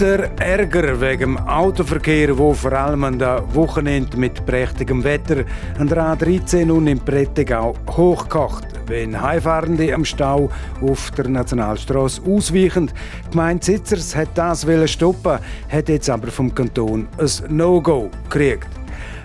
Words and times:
Der 0.00 0.36
Ärger 0.40 1.00
wegen 1.00 1.36
dem 1.36 1.38
Autoverkehr, 1.38 2.36
wo 2.36 2.52
vor 2.52 2.72
allem 2.72 3.04
an 3.04 3.16
den 3.16 3.54
Wochenende 3.54 4.16
mit 4.16 4.44
prächtigem 4.44 5.04
Wetter 5.04 5.44
an 5.78 5.86
der 5.86 5.98
A13 5.98 6.68
und 6.72 6.88
im 6.88 6.98
Prättigau 6.98 7.76
hochkocht. 7.88 8.66
Wenn 8.88 9.20
Heimfahrende 9.22 9.94
am 9.94 10.04
Stau 10.04 10.50
auf 10.80 11.12
der 11.12 11.28
Nationalstraße 11.28 12.22
ausweichen. 12.26 12.90
Die 13.26 13.30
Gemeinde 13.30 13.64
Sitzers 13.64 14.16
hat 14.16 14.30
das 14.34 14.66
stoppen, 14.90 15.38
hat 15.68 15.88
jetzt 15.88 16.10
aber 16.10 16.26
vom 16.26 16.52
Kanton 16.52 17.06
ein 17.16 17.56
No-Go 17.56 18.10
gekriegt. 18.24 18.83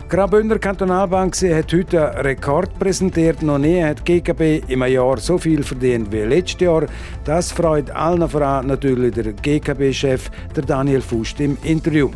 Graubündner 0.10 0.58
Kantonalbank 0.58 1.36
sie 1.36 1.54
hat 1.54 1.72
heute 1.72 2.12
einen 2.12 2.22
Rekord 2.26 2.80
präsentiert. 2.80 3.44
Noch 3.44 3.60
nie 3.60 3.84
hat 3.84 4.04
GKB 4.04 4.64
im 4.68 4.84
Jahr 4.84 5.20
so 5.20 5.38
viel 5.38 5.62
verdient 5.62 6.12
wie 6.12 6.22
letztes 6.22 6.62
Jahr. 6.62 6.88
Das 7.26 7.52
freut 7.52 7.92
allen 7.92 8.28
voran 8.28 8.66
natürlich 8.66 9.14
der 9.14 9.34
GKB-Chef, 9.34 10.32
Daniel 10.66 11.02
Fust, 11.02 11.40
im 11.40 11.60
Interview. 11.62 12.10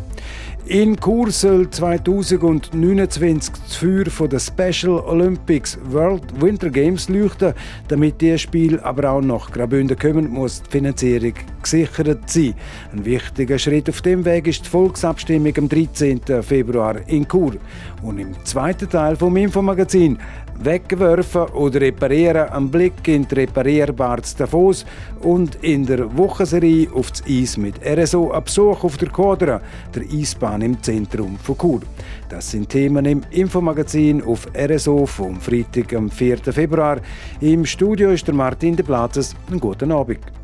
In 0.66 0.96
Chur 0.98 1.30
soll 1.30 1.68
2029 1.68 3.52
das 3.52 3.76
Feuer 3.76 4.06
von 4.06 4.30
der 4.30 4.38
Special 4.38 4.98
Olympics 4.98 5.78
World 5.90 6.40
Winter 6.40 6.70
Games 6.70 7.10
leuchten. 7.10 7.52
Damit 7.88 8.18
dieses 8.22 8.40
Spiel 8.40 8.80
aber 8.80 9.10
auch 9.10 9.20
nach 9.20 9.50
Graubünden 9.50 9.98
kommen, 9.98 10.30
muss 10.30 10.62
die 10.62 10.70
Finanzierung 10.70 11.34
gesichert 11.62 12.30
sein. 12.30 12.54
Ein 12.94 13.04
wichtiger 13.04 13.58
Schritt 13.58 13.90
auf 13.90 14.00
dem 14.00 14.24
Weg 14.24 14.46
ist 14.46 14.64
die 14.64 14.70
Volksabstimmung 14.70 15.52
am 15.58 15.68
13. 15.68 16.22
Februar 16.40 16.96
in 17.08 17.28
Chur. 17.28 17.56
Und 18.02 18.18
im 18.18 18.32
zweiten 18.44 18.88
Teil 18.88 19.16
vom 19.16 19.36
Infomagazin 19.36 20.18
wegwerfen 20.60 21.42
oder 21.54 21.80
reparieren, 21.80 22.48
ein 22.50 22.70
Blick 22.70 23.06
in 23.08 23.26
die 23.26 23.34
reparierbares 23.34 24.36
Davos 24.36 24.84
und 25.20 25.56
in 25.56 25.86
der 25.86 26.16
Wochenserie 26.16 26.88
auf 26.94 27.10
das 27.10 27.22
Eis 27.28 27.56
mit 27.56 27.74
RSO 27.84 28.30
ein 28.30 28.44
Besuch 28.44 28.84
auf 28.84 28.96
der 28.96 29.08
Quadra, 29.08 29.60
der 29.94 30.02
Eisbahn 30.02 30.62
im 30.62 30.82
Zentrum 30.82 31.36
von 31.38 31.58
Chur. 31.58 31.80
Das 32.28 32.50
sind 32.50 32.68
Themen 32.68 33.04
im 33.04 33.22
Infomagazin 33.30 34.22
auf 34.22 34.46
RSO 34.56 35.06
vom 35.06 35.40
Freitag, 35.40 35.94
am 35.94 36.10
4. 36.10 36.38
Februar. 36.38 36.98
Im 37.40 37.64
Studio 37.64 38.10
ist 38.10 38.26
der 38.26 38.34
Martin 38.34 38.76
de 38.76 38.84
Platzes. 38.84 39.34
Einen 39.50 39.60
guten 39.60 39.92
Abend. 39.92 40.43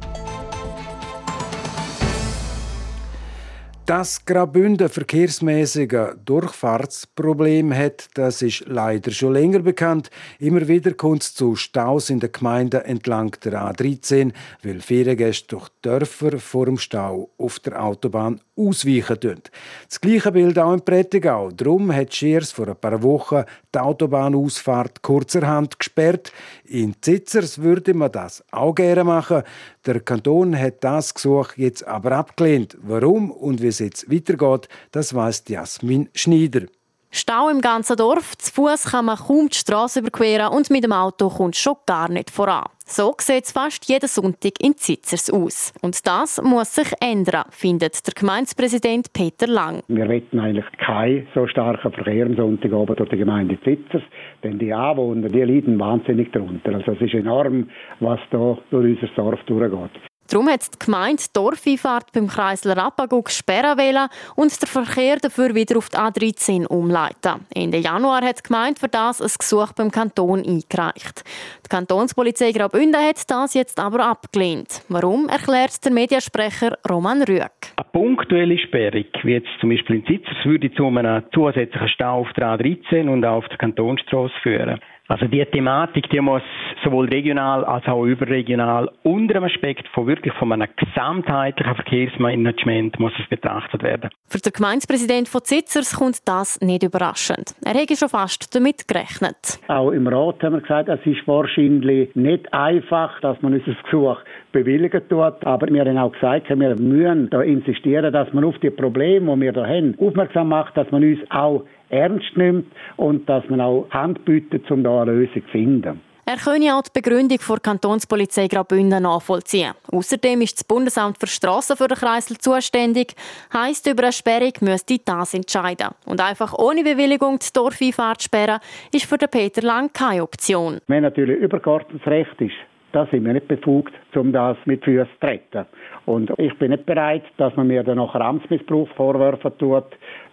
Dass 3.87 4.25
Graubünden 4.25 4.89
verkehrsmäßige 4.89 6.15
Durchfahrtsproblem 6.25 7.75
hat, 7.75 8.09
das 8.15 8.41
ist 8.41 8.65
leider 8.67 9.11
schon 9.11 9.33
länger 9.33 9.61
bekannt. 9.61 10.11
Immer 10.39 10.69
wieder 10.69 10.95
kommt 10.95 11.23
es 11.23 11.35
zu 11.35 11.57
Staus 11.57 12.09
in 12.09 12.21
der 12.21 12.29
Gemeinde 12.29 12.85
entlang 12.85 13.37
der 13.43 13.55
A13, 13.55 14.33
weil 14.63 14.81
viele 14.81 15.17
Gäste 15.17 15.57
durch 15.57 15.69
Dörfer 15.83 16.39
vor 16.39 16.67
dem 16.67 16.79
Stau 16.79 17.31
auf 17.37 17.59
der 17.59 17.83
Autobahn 17.83 18.41
ausweichen 18.69 19.21
tun. 19.21 19.43
Das 19.89 20.01
gleiche 20.01 20.33
Bild 20.33 20.59
auch 20.59 20.73
in 20.73 20.83
Prättigau. 20.83 21.51
Darum 21.51 21.93
hat 21.95 22.15
Schiers 22.15 22.53
vor 22.53 22.69
ein 22.69 22.77
paar 22.77 23.03
Wochen 23.03 23.45
die 23.75 23.79
Autobahnausfahrt 23.79 25.03
kurzerhand 25.03 25.79
gesperrt. 25.79 26.33
In 26.65 26.95
Zitzers 27.01 27.63
würde 27.63 27.95
man 27.95 28.13
das 28.13 28.45
auch 28.51 28.75
gerne 28.75 29.05
machen. 29.05 29.43
Der 29.87 30.01
Kanton 30.01 30.59
hat 30.59 30.85
das 30.85 31.15
Gesuch 31.15 31.57
jetzt 31.57 31.87
aber 31.87 32.13
abgelehnt. 32.13 32.77
Warum 32.83 33.31
und 33.31 33.63
wie 33.63 33.69
es 33.69 33.79
jetzt 33.79 34.11
weitergeht, 34.11 34.69
das 34.93 35.15
weiß 35.15 35.45
Jasmin 35.49 36.09
Schneider. 36.15 36.67
Stau 37.13 37.49
im 37.49 37.61
ganzen 37.61 37.97
Dorf, 37.97 38.39
zu 38.39 38.53
Fuß 38.53 38.93
kann 38.93 39.07
man 39.07 39.17
kaum 39.17 39.49
die 39.49 39.57
Straße 39.57 39.99
überqueren 39.99 40.53
und 40.53 40.71
mit 40.71 40.85
dem 40.85 40.93
Auto 40.93 41.29
kommt 41.29 41.57
schon 41.57 41.75
gar 41.85 42.09
nicht 42.09 42.31
voran. 42.31 42.67
So 42.87 43.15
sieht 43.19 43.47
es 43.47 43.53
fast 43.53 43.89
jeden 43.89 44.07
Sonntag 44.07 44.53
in 44.61 44.77
Zitzers 44.77 45.29
aus. 45.29 45.73
Und 45.83 46.07
das 46.07 46.41
muss 46.41 46.73
sich 46.73 46.93
ändern, 47.01 47.47
findet 47.51 48.07
der 48.07 48.15
Gemeindepräsident 48.15 49.13
Peter 49.13 49.49
Lang. 49.49 49.83
Wir 49.89 50.09
wetten 50.09 50.39
eigentlich 50.39 50.67
keinen 50.79 51.27
so 51.35 51.49
starken 51.49 51.93
Verkehr 51.93 52.27
am 52.27 52.37
Sonntagabend 52.37 53.01
durch 53.01 53.11
die 53.11 53.17
Gemeinde 53.17 53.59
Zitzers, 53.65 54.03
denn 54.45 54.61
die 54.61 54.73
Anwohner 54.73 55.29
die 55.29 55.43
leiden 55.43 55.81
wahnsinnig 55.81 56.31
darunter. 56.31 56.77
Also 56.77 56.93
es 56.93 57.01
ist 57.01 57.15
enorm, 57.15 57.71
was 57.99 58.21
da 58.31 58.57
durch 58.71 59.03
unser 59.03 59.13
Dorf 59.17 59.41
durchgeht. 59.47 60.10
Darum 60.31 60.49
hat 60.49 60.63
die 60.63 60.85
Gemeinde 60.85 61.25
die 61.25 61.33
Dorfeinfahrt 61.33 62.13
beim 62.13 62.29
Kreisler 62.29 62.77
Rappagug 62.77 63.31
sperren 63.31 63.77
wollen 63.77 64.09
und 64.37 64.63
den 64.63 64.69
Verkehr 64.69 65.17
dafür 65.17 65.57
wieder 65.57 65.77
auf 65.77 65.89
die 65.89 65.97
A13 65.97 66.69
umleiten. 66.69 67.45
Ende 67.53 67.79
Januar 67.79 68.23
hat 68.23 68.39
die 68.39 68.43
Gemeinde 68.47 68.79
für 68.79 68.87
das 68.87 69.21
ein 69.21 69.31
Gesuch 69.37 69.73
beim 69.73 69.91
Kanton 69.91 70.39
eingereicht. 70.39 71.25
Die 71.65 71.69
Kantonspolizei 71.69 72.53
Graubünden 72.53 73.05
hat 73.05 73.29
das 73.29 73.55
jetzt 73.55 73.81
aber 73.81 74.07
abgelehnt. 74.07 74.83
Warum, 74.89 75.29
erklärt 75.29 75.85
der 75.85 75.91
Mediasprecher 75.91 76.79
Roman 76.89 77.23
Rüegg. 77.25 77.75
Eine 77.75 77.89
punktuelle 77.93 78.57
Sperrung, 78.59 79.07
wie 79.25 79.33
jetzt 79.33 79.51
zum 79.61 79.71
Beispiel 79.71 79.97
in 79.97 80.07
Zitzers, 80.07 80.45
würde 80.45 80.73
zu 80.75 80.87
einem 80.87 81.25
zusätzlichen 81.35 81.89
Stau 81.89 82.21
auf 82.21 82.33
der 82.35 82.57
A13 82.57 83.09
und 83.09 83.25
auch 83.25 83.39
auf 83.39 83.49
der 83.49 83.59
Kantonsstraße 83.59 84.35
führen. 84.45 84.79
Also 85.11 85.27
die 85.27 85.45
Thematik, 85.45 86.09
die 86.11 86.21
muss 86.21 86.43
sowohl 86.85 87.09
regional 87.09 87.65
als 87.65 87.85
auch 87.89 88.05
überregional 88.05 88.89
unter 89.03 89.35
dem 89.35 89.45
Aspekt 89.45 89.89
von 89.89 90.07
wirklich 90.07 90.33
von 90.35 90.53
einem 90.53 90.69
gesamtheitlichen 90.77 91.75
Verkehrsmanagement 91.75 93.01
muss 93.01 93.13
es 93.21 93.29
betrachtet 93.29 93.83
werden. 93.83 94.11
Für 94.29 94.39
den 94.39 94.53
Gemeindepräsident 94.53 95.27
von 95.27 95.43
Zitzers 95.43 95.97
kommt 95.97 96.29
das 96.29 96.61
nicht 96.61 96.85
überraschend. 96.85 97.57
Er 97.65 97.75
hätte 97.75 97.97
schon 97.97 98.09
fast 98.09 98.55
damit 98.55 98.87
gerechnet. 98.87 99.59
Auch 99.67 99.91
im 99.91 100.07
Rat 100.07 100.45
haben 100.45 100.53
wir 100.53 100.61
gesagt, 100.61 100.89
es 100.89 101.05
ist 101.05 101.27
wahrscheinlich 101.27 102.15
nicht 102.15 102.53
einfach, 102.55 103.21
dass 103.21 103.43
man 103.43 103.55
unser 103.55 103.75
Gesuch 103.83 104.19
bewilligen 104.53 105.09
tut. 105.09 105.45
Aber 105.45 105.67
wir 105.67 105.85
haben 105.85 105.99
auch 105.99 106.13
gesagt, 106.13 106.49
wir 106.51 106.77
müssen 106.77 107.31
da 107.31 107.43
insistieren, 107.43 108.13
dass 108.13 108.33
man 108.33 108.45
auf 108.45 108.57
die 108.59 108.71
Probleme, 108.71 109.35
die 109.35 109.41
wir 109.41 109.53
da 109.53 109.67
haben, 109.67 109.97
aufmerksam 109.99 110.51
macht, 110.51 110.77
dass 110.77 110.89
man 110.93 111.03
uns 111.03 111.19
auch 111.31 111.65
ernst 111.91 112.37
nimmt 112.37 112.67
und 112.97 113.29
dass 113.29 113.49
man 113.49 113.61
auch 113.61 113.87
Hand 113.91 114.25
bietet, 114.25 114.71
um 114.71 114.83
da 114.83 115.03
eine 115.03 115.13
Lösung 115.13 115.43
zu 115.45 115.51
finden. 115.51 116.01
Er 116.27 116.37
könne 116.37 116.77
auch 116.77 116.83
die 116.83 116.91
Begründung 116.95 117.39
der 117.39 117.59
Kantonspolizei 117.59 118.47
Graubünden 118.47 119.03
nachvollziehen. 119.03 119.73
Außerdem 119.91 120.43
ist 120.43 120.59
das 120.59 120.65
Bundesamt 120.65 121.19
für 121.19 121.27
Strassen 121.27 121.77
für 121.77 121.89
den 121.89 121.97
Kreisel 121.97 122.39
zuständig. 122.39 123.15
Heißt 123.53 123.89
über 123.89 124.05
eine 124.05 124.13
Sperrung 124.13 124.53
müsste 124.61 124.99
das 125.05 125.35
entscheiden. 125.35 125.89
Und 126.07 126.21
einfach 126.21 126.57
ohne 126.57 126.85
Bewilligung 126.85 127.41
die 127.41 127.53
Dorfeinfahrt 127.53 128.23
sperren, 128.23 128.61
ist 128.95 129.07
für 129.07 129.19
den 129.19 129.29
Peter 129.29 129.63
Lang 129.63 129.93
keine 129.93 130.23
Option. 130.23 130.79
Wenn 130.87 131.03
natürlich 131.03 131.41
übergeordnetes 131.41 132.07
Recht 132.07 132.41
ist, 132.41 132.55
da 132.93 133.07
sind 133.11 133.25
wir 133.25 133.33
nicht 133.33 133.49
befugt, 133.49 133.93
um 134.15 134.33
das 134.33 134.57
mit 134.65 134.85
Füßen 134.85 135.07
zu 135.07 135.27
treten. 135.27 135.67
Und 136.07 136.31
ich 136.39 136.57
bin 136.59 136.71
nicht 136.71 136.87
bereit, 136.87 137.23
dass 137.37 137.55
man 137.57 137.69
mir 137.69 137.85
dann 137.85 137.97
noch 137.97 138.15
Amtsmissbrauch 138.15 138.89
vorwerfen 138.97 139.57
tut, 139.59 139.85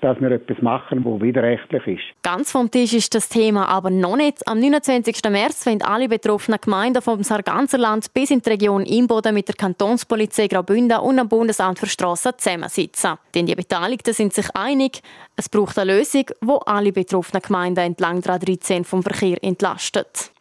dass 0.01 0.19
wir 0.19 0.31
etwas 0.31 0.62
machen, 0.62 1.03
wo 1.06 1.22
widerrechtlich 1.22 1.85
ist. 1.88 2.03
Ganz 2.23 2.51
vom 2.51 2.72
Tisch 2.72 2.94
ist 2.94 3.13
das 3.13 3.29
Thema 3.29 3.68
aber 3.68 3.90
noch 3.90 4.18
nicht. 4.18 4.47
Am 4.47 4.59
29. 4.59 5.22
März 5.29 5.66
wollen 5.66 5.81
alle 5.81 6.09
betroffenen 6.09 6.59
Gemeinden 6.59 7.01
vom 7.01 7.22
Sarganserland 7.23 8.13
bis 8.13 8.31
in 8.31 8.41
die 8.41 8.50
Region 8.50 8.84
Imboden 8.85 9.34
mit 9.34 9.47
der 9.47 9.56
Kantonspolizei 9.56 10.47
Graubünden 10.47 11.00
und 11.00 11.19
am 11.19 11.29
Bundesamt 11.29 11.79
für 11.79 11.88
Strassen 11.88 12.31
zusammensitzen. 12.38 13.16
Denn 13.35 13.45
die 13.45 13.56
Beteiligten 13.56 14.13
sind 14.13 14.34
sich 14.34 14.47
einig, 14.56 15.01
es 15.35 15.50
braucht 15.50 15.78
eine 15.78 15.97
Lösung, 15.97 16.25
wo 16.41 16.57
alle 16.66 16.91
betroffenen 16.91 17.41
Gemeinden 17.41 17.81
entlang 17.81 18.22
der 18.22 18.39
13 18.39 18.84
vom 18.84 19.03
Verkehr 19.03 19.38
entlastet. 19.44 20.31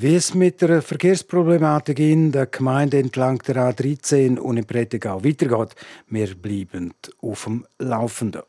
Wie 0.00 0.14
es 0.14 0.32
mit 0.32 0.62
der 0.62 0.80
Verkehrsproblematik 0.80 1.98
in 1.98 2.30
der 2.30 2.46
Gemeinde 2.46 3.00
entlang 3.00 3.38
der 3.38 3.56
A13 3.56 4.38
und 4.38 4.56
in 4.56 4.64
Prättigau 4.64 5.24
weitergeht, 5.24 5.74
wir 6.06 6.36
bleiben 6.36 6.94
auf 7.20 7.42
dem 7.42 7.66
Laufenden. 7.80 8.42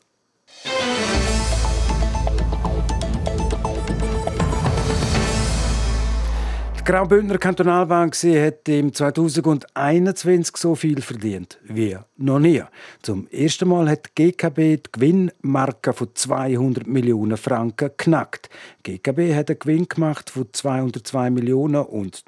Graubündner 6.86 7.38
Kantonalbank 7.38 8.16
sie 8.16 8.42
hat 8.42 8.68
im 8.68 8.94
2021 8.94 10.58
so 10.58 10.76
viel 10.76 11.02
verdient 11.02 11.60
wie 11.64 11.98
noch 12.18 12.40
nie. 12.40 12.64
Zum 13.02 13.28
ersten 13.28 13.70
Mal 13.70 13.90
hat 13.90 14.08
die 14.18 14.32
GKB 14.32 14.58
die 14.58 14.92
Gewinnmarke 14.92 15.94
von 15.94 16.10
200 16.14 16.88
Millionen 16.88 17.38
Franken 17.38 17.92
knackt. 17.96 18.50
Die 18.86 18.94
GKB 18.94 19.36
hat 19.36 19.50
einen 19.50 19.60
Gewinn 19.60 19.88
gemacht 19.88 20.30
von 20.30 20.48
202 20.52 21.30
Millionen 21.30 21.84
und 21.84 22.24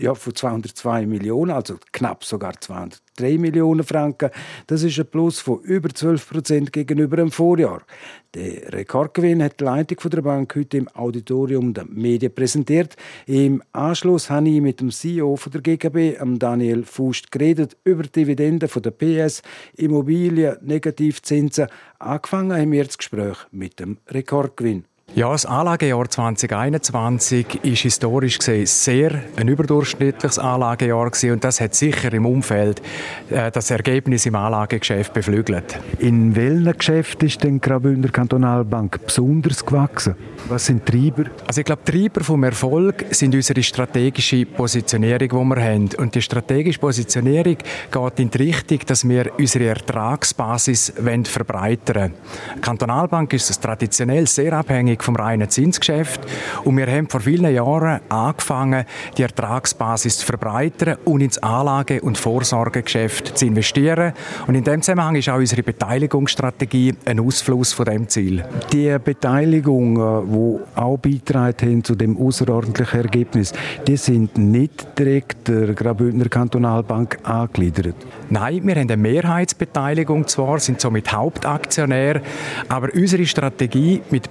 ja, 0.00 0.14
von 0.14 0.34
202 0.34 1.06
Millionen, 1.06 1.50
also 1.50 1.76
knapp 1.92 2.24
sogar 2.24 2.58
203 2.58 3.38
Millionen 3.38 3.84
Franken. 3.84 4.30
Das 4.66 4.82
ist 4.82 4.98
ein 4.98 5.06
Plus 5.06 5.40
von 5.40 5.60
über 5.60 5.90
12 5.90 6.28
Prozent 6.28 6.72
gegenüber 6.72 7.16
dem 7.16 7.30
Vorjahr. 7.30 7.82
Der 8.34 8.72
Rekordgewinn 8.72 9.42
hat 9.42 9.60
die 9.60 9.64
Leitung 9.64 10.10
der 10.10 10.22
Bank 10.22 10.54
heute 10.54 10.78
im 10.78 10.88
Auditorium 10.88 11.74
der 11.74 11.84
Medien 11.84 12.34
präsentiert. 12.34 12.96
Im 13.26 13.62
Anschluss 13.72 14.30
habe 14.30 14.48
ich 14.48 14.60
mit 14.60 14.80
dem 14.80 14.90
CEO 14.90 15.38
der 15.52 15.60
GKB, 15.60 16.16
Daniel 16.38 16.84
Fust, 16.84 17.30
geredet 17.30 17.76
über 17.84 18.04
die 18.04 18.12
Dividenden 18.12 18.70
der 18.70 18.90
PS, 18.90 19.42
Immobilien, 19.76 20.56
Negativzinsen. 20.62 21.66
Angefangen 21.98 22.56
haben 22.56 22.72
wir 22.72 22.84
das 22.84 22.98
Gespräch 22.98 23.36
mit 23.50 23.80
dem 23.80 23.98
Rekordgewinn. 24.08 24.84
Ja, 25.16 25.32
das 25.32 25.44
Anlagejahr 25.44 26.08
2021 26.08 27.64
ist 27.64 27.80
historisch 27.80 28.38
gesehen 28.38 28.64
sehr 28.64 29.24
ein 29.34 29.48
überdurchschnittliches 29.48 30.38
Anlagejahr 30.38 31.10
gewesen 31.10 31.32
und 31.32 31.42
das 31.42 31.60
hat 31.60 31.74
sicher 31.74 32.12
im 32.12 32.26
Umfeld 32.26 32.80
äh, 33.28 33.50
das 33.50 33.72
Ergebnis 33.72 34.24
im 34.26 34.36
Anlagegeschäft 34.36 35.12
beflügelt. 35.12 35.80
In 35.98 36.36
welchem 36.36 36.78
Geschäft 36.78 37.24
ist 37.24 37.42
denn 37.42 37.60
Graubündner 37.60 38.10
Kantonalbank 38.10 39.04
besonders 39.04 39.66
gewachsen? 39.66 40.14
Was 40.48 40.66
sind 40.66 40.86
Treiber? 40.86 41.24
Also 41.44 41.60
ich 41.60 41.64
glaube, 41.64 41.82
Treiber 41.84 42.22
vom 42.22 42.44
Erfolg 42.44 43.04
sind 43.10 43.34
unsere 43.34 43.64
strategische 43.64 44.46
Positionierung, 44.46 45.28
die 45.28 45.56
wir 45.56 45.64
haben. 45.64 45.90
Und 45.98 46.14
die 46.14 46.22
strategische 46.22 46.78
Positionierung 46.78 47.56
geht 47.90 48.20
in 48.20 48.30
die 48.30 48.38
Richtung, 48.38 48.78
dass 48.86 49.06
wir 49.06 49.32
unsere 49.36 49.66
Ertragsbasis 49.66 50.92
verbreitern 51.24 51.96
wollen. 51.96 52.14
Die 52.56 52.60
Kantonalbank 52.60 53.32
ist 53.32 53.60
traditionell 53.60 54.28
sehr 54.28 54.52
abhängig 54.52 54.99
unabhängig 55.00 55.02
vom 55.02 55.16
reinen 55.16 55.48
Zinsgeschäft. 55.48 56.20
Und 56.64 56.76
wir 56.76 56.86
haben 56.86 57.08
vor 57.08 57.20
vielen 57.20 57.52
Jahren 57.52 58.00
angefangen, 58.08 58.84
die 59.16 59.22
Ertragsbasis 59.22 60.18
zu 60.18 60.26
verbreitern 60.26 60.98
und 61.04 61.20
ins 61.20 61.38
Anlage- 61.38 62.00
und 62.00 62.18
Vorsorgegeschäft 62.18 63.38
zu 63.38 63.46
investieren. 63.46 64.12
Und 64.46 64.54
in 64.54 64.64
dem 64.64 64.82
Zusammenhang 64.82 65.16
ist 65.16 65.28
auch 65.28 65.38
unsere 65.38 65.62
Beteiligungsstrategie 65.62 66.94
ein 67.04 67.20
Ausfluss 67.20 67.72
von 67.72 67.86
dem 67.86 68.08
Ziel. 68.08 68.44
Die 68.72 68.96
Beteiligung, 69.02 69.94
die 69.94 70.80
auch 70.80 70.98
beitragen 70.98 71.84
zu 71.84 71.94
dem 71.94 72.16
außerordentlichen 72.16 73.00
Ergebnis, 73.00 73.52
die 73.86 73.96
sind 73.96 74.36
nicht 74.36 74.98
direkt 74.98 75.48
der 75.48 75.74
Graubündner 75.74 76.28
Kantonalbank 76.28 77.18
angegliedert. 77.22 77.94
Nein, 78.28 78.64
wir 78.64 78.74
haben 78.74 78.90
eine 78.90 78.96
Mehrheitsbeteiligung 78.96 80.26
zwar, 80.26 80.60
sind 80.60 80.80
somit 80.80 81.12
Hauptaktionär, 81.12 82.22
aber 82.68 82.88
unsere 82.94 83.26
Strategie 83.26 84.02
mit 84.10 84.30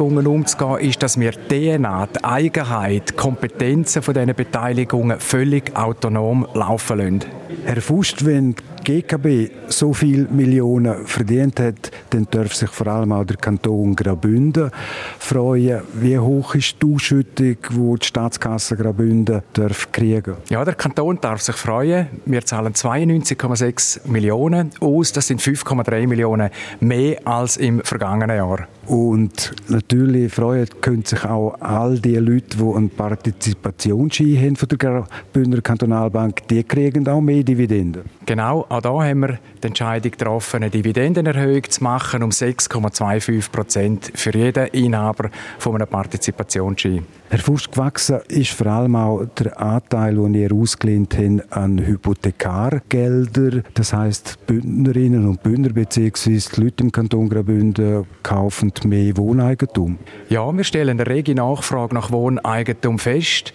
Beteiligungen 0.00 0.26
umzugehen, 0.26 0.78
ist, 0.78 1.02
dass 1.02 1.20
wir 1.20 1.32
die 1.32 1.76
DNA, 1.76 2.06
die 2.06 2.24
Eigenheit, 2.24 3.10
die 3.10 3.14
Kompetenzen 3.14 4.00
von 4.00 4.14
diesen 4.14 4.34
Beteiligungen 4.34 5.20
völlig 5.20 5.76
autonom 5.76 6.46
laufen 6.54 6.98
lassen. 6.98 7.24
Herr 7.64 7.82
Fust, 7.82 8.24
wenn 8.24 8.54
die 8.54 9.02
GKB 9.02 9.50
so 9.68 9.92
viele 9.92 10.26
Millionen 10.30 11.06
verdient 11.06 11.60
hat, 11.60 11.90
dann 12.10 12.26
darf 12.30 12.54
sich 12.54 12.70
vor 12.70 12.86
allem 12.86 13.12
auch 13.12 13.24
der 13.24 13.36
Kanton 13.36 13.94
Graubünden 13.94 14.70
freuen. 15.18 15.82
Wie 15.94 16.18
hoch 16.18 16.54
ist 16.54 16.76
die 16.82 16.94
Ausschüttung, 16.94 17.56
die 17.70 17.98
die 17.98 18.06
Staatskasse 18.06 18.76
Graubünden 18.76 19.42
darf 19.52 19.92
kriegen? 19.92 20.36
Ja, 20.48 20.64
der 20.64 20.74
Kanton 20.74 21.18
darf 21.20 21.42
sich 21.42 21.56
freuen. 21.56 22.06
Wir 22.24 22.44
zahlen 22.46 22.72
92,6 22.72 24.08
Millionen 24.08 24.70
aus. 24.80 25.12
Das 25.12 25.26
sind 25.26 25.42
5,3 25.42 26.06
Millionen 26.06 26.50
mehr 26.80 27.18
als 27.26 27.58
im 27.58 27.82
vergangenen 27.82 28.36
Jahr. 28.36 28.66
Und 28.90 29.52
natürlich 29.68 30.32
freuen 30.32 30.66
können 30.80 31.04
sich 31.04 31.24
auch 31.24 31.54
all 31.60 32.00
die 32.00 32.16
Leute, 32.16 32.56
die 32.56 32.74
einen 32.74 32.90
Partizipationsschein 32.90 34.36
haben 34.36 34.56
von 34.56 34.68
der 34.68 35.04
Bündner 35.32 35.60
Kantonalbank, 35.60 36.48
die 36.48 36.64
kriegen 36.64 37.06
auch 37.06 37.20
mehr 37.20 37.44
Dividenden. 37.44 38.02
Genau, 38.26 38.66
auch 38.68 38.80
da 38.80 38.90
haben 38.90 39.20
wir 39.20 39.38
die 39.62 39.68
Entscheidung 39.68 40.10
getroffen, 40.10 40.56
eine 40.56 40.70
Dividendenerhöhung 40.70 41.62
zu 41.70 41.84
machen 41.84 42.24
um 42.24 42.30
6,25 42.30 43.52
Prozent 43.52 44.10
für 44.12 44.34
jeden 44.34 44.66
Inhaber 44.66 45.30
von 45.60 45.76
einem 45.76 45.86
Partizipationsschein. 45.86 47.06
Herr 47.32 47.38
Fuchs, 47.38 47.70
gewachsen 47.70 48.18
ist 48.26 48.50
vor 48.50 48.66
allem 48.66 48.96
auch 48.96 49.24
der 49.38 49.60
Anteil, 49.60 50.16
den 50.16 50.34
ihr 50.34 50.52
ausgelehnt 50.52 51.16
habt 51.16 51.52
an 51.52 51.78
Hypothekargelder. 51.78 53.62
Das 53.74 53.92
heisst, 53.92 54.44
Bündnerinnen 54.48 55.28
und 55.28 55.40
Bündner 55.40 55.72
bzw. 55.72 56.40
die 56.56 56.60
Leute 56.60 56.82
im 56.82 56.90
Kanton 56.90 57.28
Graubünden 57.28 58.04
kaufen 58.24 58.72
mehr 58.84 59.16
Wohneigentum. 59.16 60.00
Ja, 60.28 60.50
wir 60.52 60.64
stellen 60.64 60.98
eine 60.98 61.08
rege 61.08 61.36
Nachfrage 61.36 61.94
nach 61.94 62.10
Wohneigentum 62.10 62.98
fest. 62.98 63.52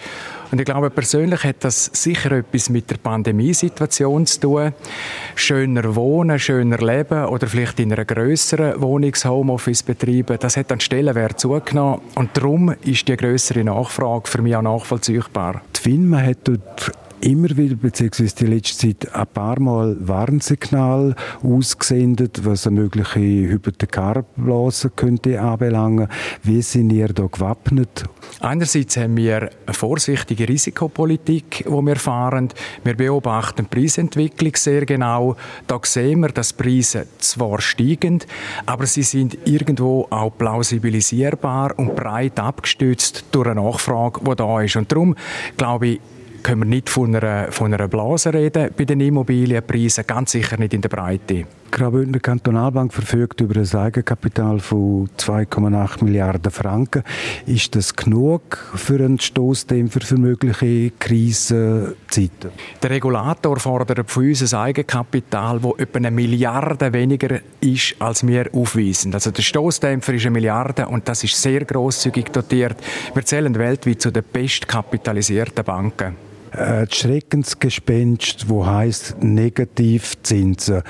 Und 0.52 0.60
ich 0.60 0.66
glaube, 0.66 0.90
persönlich 0.90 1.44
hat 1.44 1.64
das 1.64 1.86
sicher 1.94 2.32
etwas 2.32 2.70
mit 2.70 2.90
der 2.90 2.98
Pandemiesituation 2.98 4.26
zu 4.26 4.40
tun. 4.40 4.74
Schöner 5.36 5.96
wohnen, 5.96 6.40
schöner 6.40 6.78
leben 6.78 7.26
oder 7.26 7.48
vielleicht 7.48 7.80
in 7.80 7.92
einer 7.92 8.06
grösseren 8.06 8.82
Wohnungs-Homeoffice 8.82 9.84
betreiben, 9.84 10.38
das 10.40 10.58
hat 10.58 10.72
an 10.72 10.80
Stellenwert 10.80 11.40
zugenommen. 11.40 12.02
Und 12.16 12.36
darum 12.38 12.74
ist 12.84 13.08
die 13.08 13.18
größere 13.18 13.64
Nachfrage 13.64 14.30
für 14.30 14.42
mich 14.42 14.56
auch 14.56 14.62
nachvollziehbar. 14.62 15.62
Die 15.76 15.82
FINMA 15.82 16.22
hat 16.22 16.38
dort 16.44 16.92
immer 17.26 17.50
wieder, 17.58 17.76
beziehungsweise 17.76 18.36
die 18.36 18.46
letzte 18.46 18.88
Zeit 18.88 19.14
ein 19.16 19.28
paar 19.28 19.60
Mal 19.60 19.98
Warnsignal 20.00 21.16
ausgesendet, 21.42 22.46
was 22.46 22.68
eine 22.68 22.82
mögliche 22.82 23.20
Hypothekarblase 23.20 24.92
könnte 24.92 25.42
anbelangen. 25.42 26.08
Wie 26.44 26.62
sind 26.62 26.92
ihr 26.92 27.08
da 27.08 27.26
gewappnet? 27.26 28.04
Einerseits 28.42 28.98
haben 28.98 29.18
wir 29.18 29.50
eine 29.66 29.74
vorsichtige 29.74 30.48
Risikopolitik, 30.48 31.66
die 31.68 31.72
wir 31.72 31.96
fahren. 31.96 32.50
Wir 32.84 32.96
beobachten 32.96 33.68
die 33.72 33.76
Preisentwicklung 33.76 34.56
sehr 34.56 34.86
genau. 34.86 35.36
Da 35.66 35.80
sehen 35.84 36.20
wir, 36.20 36.30
dass 36.30 36.54
Preise 36.54 37.08
zwar 37.18 37.60
steigen, 37.60 38.20
aber 38.68 38.86
sie 38.86 39.04
sind 39.04 39.38
irgendwo 39.46 40.08
auch 40.12 40.32
plausibilisierbar 40.38 41.78
und 41.78 41.96
breit 41.96 42.40
abgestützt 42.40 43.26
durch 43.32 43.48
eine 43.48 43.62
Nachfrage, 43.62 44.20
die 44.24 44.36
da 44.36 44.62
ist. 44.62 44.76
Und 44.76 44.92
darum 44.92 45.16
glaube 45.58 45.88
ich, 45.88 46.00
können 46.46 46.62
wir 46.62 46.66
nicht 46.66 46.92
von 46.92 47.16
einer, 47.16 47.52
von 47.52 47.74
einer 47.74 47.88
Blase 47.88 48.32
reden 48.32 48.70
bei 48.78 48.86
den 48.86 49.02
Immobilienpreisen, 49.02 50.06
ganz 50.06 50.32
sicher 50.32 50.58
nicht 50.58 50.76
in 50.76 50.82
der 50.82 50.90
Breite. 50.90 51.46
Graubündner 51.72 52.20
Kantonalbank 52.20 52.94
verfügt 52.94 53.42
über 53.42 53.60
ein 53.60 53.76
Eigenkapital 53.76 54.60
von 54.60 55.10
2,8 55.18 56.04
Milliarden 56.04 56.52
Franken. 56.52 57.04
Ist 57.48 57.76
das 57.76 57.96
genug 57.96 58.58
für 58.76 59.04
einen 59.04 59.20
Stoßdämpfer 59.20 60.02
für 60.02 60.18
mögliche 60.18 60.92
Krisenzeiten? 60.92 62.52
Der 62.82 62.92
Regulator 62.92 63.60
fordert 63.60 64.10
von 64.10 64.28
uns 64.28 64.54
ein 64.54 64.60
Eigenkapital, 64.60 65.60
das 65.60 65.80
etwa 65.80 65.98
eine 65.98 66.12
Milliarde 66.12 66.94
weniger 66.94 67.40
ist, 67.60 67.96
als 67.98 68.26
wir 68.26 68.52
aufweisen. 68.54 69.16
Also 69.16 69.32
der 69.32 69.42
Stoßdämpfer 69.42 70.14
ist 70.14 70.26
eine 70.28 70.32
Milliarde 70.32 70.88
und 70.88 71.10
das 71.10 71.24
ist 71.24 71.42
sehr 71.42 71.66
großzügig 71.66 72.26
dotiert. 72.26 72.78
Wir 73.16 73.26
zählen 73.26 73.56
weltweit 73.56 74.00
zu 74.00 74.12
den 74.12 74.24
bestkapitalisierten 74.32 75.66
Banken. 75.66 76.35
Äh, 76.56 76.86
das 76.88 76.96
Schreckensgespenst, 76.96 78.50
wo 78.50 78.66
heißt 78.66 79.18
Negativzinsen. 79.22 80.84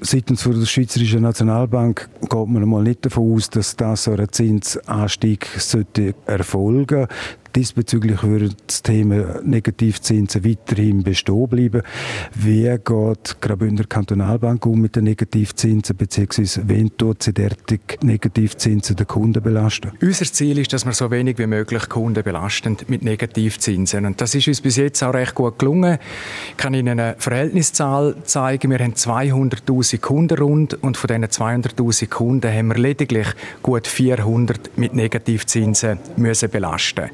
Seitens 0.00 0.42
der 0.44 0.66
Schweizerischen 0.66 1.22
Nationalbank 1.22 2.10
geht 2.20 2.48
man 2.48 2.68
mal 2.68 2.82
nicht 2.82 3.06
davon 3.06 3.34
aus, 3.34 3.48
dass 3.48 3.74
das 3.74 4.04
so 4.04 4.12
ein 4.12 4.28
Zinsanstieg 4.30 5.48
erfolgen 6.26 6.98
sollte. 6.98 7.08
Diesbezüglich 7.54 8.22
würde 8.22 8.50
das 8.66 8.82
Thema 8.82 9.40
Negativzinsen 9.42 10.44
weiterhin 10.44 11.02
bestehen 11.02 11.48
bleiben. 11.48 11.82
Wie 12.34 12.64
geht 12.64 13.36
die 13.42 13.84
Kantonalbank 13.88 14.64
um 14.66 14.80
mit 14.80 14.96
den 14.96 15.04
Negativzinsen, 15.04 15.96
beziehungsweise 15.96 16.68
wen 16.68 16.96
tut 16.96 17.22
sie 17.22 17.32
derartig 17.32 17.80
Negativzinsen 18.02 18.96
den 18.96 19.06
Kunden 19.06 19.42
belasten? 19.42 19.92
Unser 20.00 20.26
Ziel 20.26 20.58
ist, 20.58 20.72
dass 20.72 20.84
wir 20.84 20.92
so 20.92 21.10
wenig 21.10 21.38
wie 21.38 21.46
möglich 21.46 21.88
Kunden 21.88 22.22
belasten 22.22 22.76
mit 22.86 23.02
Negativzinsen. 23.02 24.04
Und 24.04 24.20
das 24.20 24.34
ist 24.34 24.46
uns 24.46 24.60
bis 24.60 24.76
jetzt 24.76 25.02
auch 25.02 25.14
recht 25.14 25.34
gut 25.34 25.58
gelungen. 25.58 25.98
Ich 26.50 26.56
kann 26.58 26.74
Ihnen 26.74 27.00
eine 27.00 27.16
Verhältniszahl 27.18 28.14
zeigen. 28.24 28.70
Wir 28.70 28.78
haben 28.78 28.92
200'000 28.92 30.00
Kunden 30.00 30.38
rund 30.38 30.74
und 30.82 30.96
von 30.96 31.08
diesen 31.08 31.24
200'000 31.24 32.08
Kunden 32.08 32.52
haben 32.52 32.68
wir 32.68 32.76
lediglich 32.76 33.28
gut 33.62 33.86
400 33.86 34.76
mit 34.76 34.94
Negativzinsen 34.94 35.98
müssen 36.16 36.50
belasten 36.50 37.08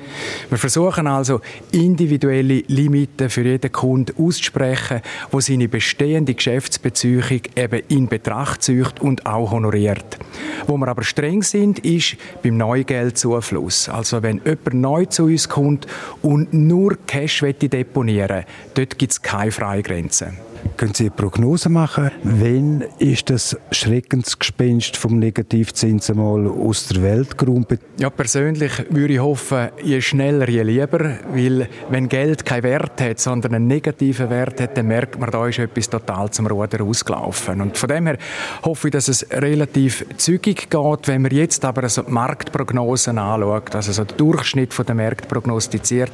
wir 0.50 0.58
versuchen 0.58 1.06
also, 1.06 1.40
individuelle 1.72 2.62
Limiten 2.66 3.30
für 3.30 3.42
jeden 3.42 3.72
Kunden 3.72 4.14
auszusprechen, 4.18 5.00
wo 5.30 5.40
seine 5.40 5.68
bestehende 5.68 6.34
Geschäftsbeziehung 6.34 7.40
eben 7.56 7.82
in 7.88 8.08
Betracht 8.08 8.62
zieht 8.62 9.00
und 9.00 9.26
auch 9.26 9.50
honoriert. 9.50 10.18
Wo 10.66 10.76
wir 10.76 10.88
aber 10.88 11.04
streng 11.04 11.42
sind, 11.42 11.78
ist 11.80 12.16
beim 12.42 12.56
Neugeldzufluss. 12.56 13.88
Also 13.88 14.22
wenn 14.22 14.40
jemand 14.44 14.74
neu 14.74 15.06
zu 15.06 15.24
uns 15.24 15.48
kommt 15.48 15.86
und 16.22 16.52
nur 16.52 16.96
Cash 17.06 17.40
deponieren 17.40 18.44
dort 18.74 18.98
gibt 18.98 19.12
es 19.12 19.22
keine 19.22 19.50
Freigrenzen. 19.50 20.36
Können 20.76 20.92
Sie 20.92 21.04
eine 21.04 21.10
Prognose 21.12 21.68
machen? 21.68 22.10
Wann 22.24 22.82
ist 22.98 23.30
das 23.30 23.56
Schreckensgespenst 23.70 24.96
vom 24.96 25.20
Negativzins 25.20 26.12
mal 26.12 26.48
aus 26.48 26.88
der 26.88 27.02
Welt 27.02 27.38
geräumt? 27.38 27.78
Ja, 27.98 28.10
persönlich 28.10 28.72
würde 28.90 29.14
ich 29.14 29.20
hoffen, 29.20 29.68
je 29.82 30.00
schneller, 30.00 30.48
je 30.48 30.62
lieber. 30.62 31.18
Weil, 31.32 31.68
wenn 31.90 32.08
Geld 32.08 32.44
keinen 32.44 32.64
Wert 32.64 33.00
hat, 33.00 33.20
sondern 33.20 33.54
einen 33.54 33.68
negativen 33.68 34.30
Wert 34.30 34.60
hat, 34.60 34.76
dann 34.76 34.88
merkt 34.88 35.18
man, 35.20 35.30
da 35.30 35.46
ist 35.46 35.60
etwas 35.60 35.88
total 35.88 36.30
zum 36.30 36.48
Ruder 36.48 36.82
ausgelaufen. 36.82 37.60
Und 37.60 37.78
von 37.78 37.88
dem 37.88 38.06
her 38.06 38.18
hoffe 38.64 38.88
ich, 38.88 38.92
dass 38.92 39.06
es 39.06 39.24
relativ 39.30 40.04
zügig 40.16 40.70
geht. 40.70 41.08
Wenn 41.08 41.22
man 41.22 41.30
jetzt 41.30 41.64
aber 41.64 41.84
also 41.84 42.02
die 42.02 42.10
Marktprognosen 42.10 43.18
anschaut, 43.18 43.74
also 43.76 43.92
so 43.92 44.04
den 44.04 44.16
Durchschnitt 44.16 44.74
der 44.76 44.94
Märkte 44.94 45.28
prognostiziert, 45.28 46.10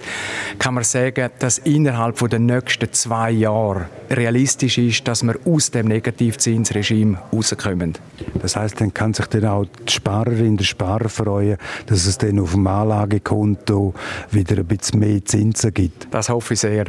kann 0.59 0.75
man 0.75 0.85
sagen, 0.85 1.31
dass 1.39 1.59
innerhalb 1.59 2.19
der 2.29 2.39
nächsten 2.39 2.93
zwei 2.93 3.31
Jahre 3.31 3.87
realistisch 4.11 4.40
ist, 4.43 5.09
dass 5.09 5.23
wir 5.23 5.35
aus 5.45 5.71
dem 5.71 5.89
Negativzinsregime 5.89 7.19
rauskommen. 7.33 7.95
Das 8.41 8.57
heißt, 8.57 8.81
dann 8.81 8.95
kann 8.95 9.15
sich 9.15 9.27
dann 9.27 9.45
auch 9.45 9.67
die 9.87 9.93
Sparerin, 9.93 10.57
der 10.57 10.65
Sparer 10.65 11.09
freuen, 11.09 11.57
dass 11.87 12.07
es 12.07 12.19
dann 12.19 12.39
auf 12.39 12.53
dem 12.53 12.67
Anlagekonto 12.67 13.95
wieder 14.31 14.59
ein 14.59 14.67
bisschen 14.67 15.01
mehr 15.01 15.25
Zinsen 15.25 15.75
gibt. 15.75 16.09
Das 16.11 16.29
hoffe 16.29 16.55
ich 16.55 16.61
sehr. 16.61 16.87